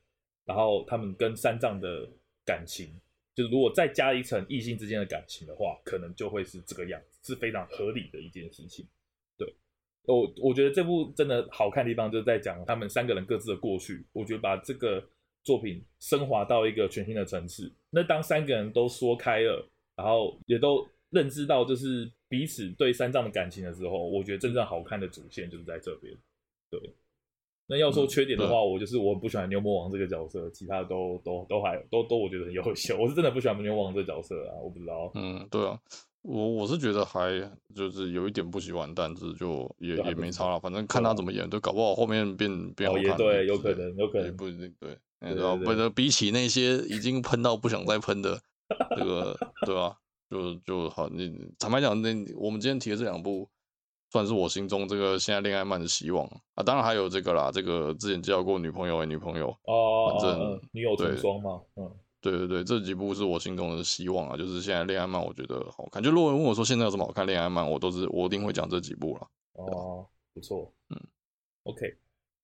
[0.46, 2.08] 然后他们跟三藏的
[2.42, 2.98] 感情，
[3.34, 8.86] 就是如果再加一层异性之间的感情的话，可能就会是这个样子，是非常合理的一件事情。
[9.36, 9.54] 对
[10.04, 14.06] 我我觉得这部真的好看的地方，就是在讲他们三个人各自的过去。
[14.14, 15.06] 我觉得把这个
[15.42, 17.72] 作品升华到一个全新的层次。
[17.90, 26.12] 那当三个人都说开了，然后也都认知到就是彼此对三藏的感情的时候，我觉得真正好看的主线就是在这边。
[26.70, 26.80] 对，
[27.66, 32.96] 那要说缺点的话，嗯、我就是我不喜欢牛魔王这个角色，其他都都都还都都我觉得很优秀。
[32.98, 35.10] 我是真的不喜欢牛魔王这个角色啊，我不知道。
[35.14, 35.78] 嗯，对啊。
[36.22, 43.16] 我我是觉得还就是有一点不喜欢，但是就也也没差了，反正看他怎么演，就搞不好后面变变好看。
[43.16, 44.96] 对，有可能，有可能不一定对。
[45.22, 48.40] 然后不是比起那些已经喷到不想再喷的，
[48.96, 49.96] 这个对吧、啊？
[50.30, 53.46] 就就好，你坦白讲，那我们今天提的这两部，
[54.10, 56.62] 算是我心中这个现在恋爱漫的希望啊。
[56.64, 64.36] 当然还有这个啦，这个之前介绍过女朋友的女朋友哦，反正女友成双嘛，嗯，对对对，这几部是我心中的希望啊。
[64.36, 66.02] 就是现在恋爱漫，我觉得好看。
[66.02, 69.28] 就如果问我说现在有什么好看恋爱漫，我都是我一定会讲这几部了。
[69.52, 70.98] 哦，不错，嗯
[71.64, 71.94] ，OK，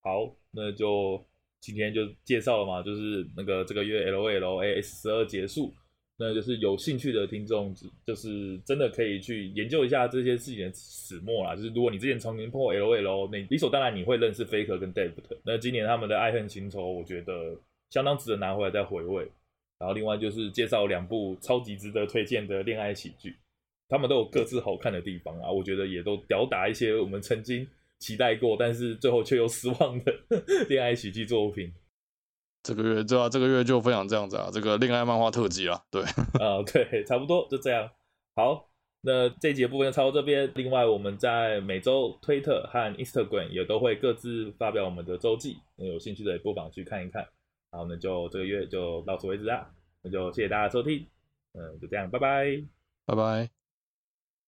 [0.03, 1.25] 好，那就
[1.61, 5.73] 今天就介绍了嘛，就是那个这个月 LOL AS12 结束。
[6.21, 7.73] 那就是有兴趣的听众，
[8.05, 11.55] 就是真的可以去研究一下这些事情的始末啦。
[11.55, 15.13] 就是如果你之前曾经碰过 LOL，那理所当然你会认识 Faker 跟 Deft。
[15.45, 17.57] 那今年他们的爱恨情仇，我觉得
[17.91, 19.31] 相当值得拿回来再回味。
[19.79, 23.37] 然后另外就是介绍两部超级值得推荐的恋爱喜剧，
[23.89, 27.65] 他们都有各自好看的地方啊，我觉得也都吊打一些我们曾经
[27.99, 30.13] 期待过，但是最后却又失望的
[30.69, 31.73] 恋爱喜剧作品。
[32.63, 36.03] 这个月对啊，这个月就分享这样子啊，这个恋爱漫画特辑啊，对，
[36.39, 37.89] 啊、呃，对，差不多就这样。
[38.35, 38.69] 好，
[39.01, 40.51] 那这节部分就抄到这边。
[40.55, 47.27] 另外，我们在每周推特和 Instagram 也都会各自发表我们的周记，那有兴趣的也不妨去看一看。
[47.71, 49.71] 好，那就这个月就到此为止啦，
[50.03, 51.07] 那就谢谢大家收听，
[51.55, 52.63] 嗯，就这样，拜拜，
[53.07, 53.58] 拜拜。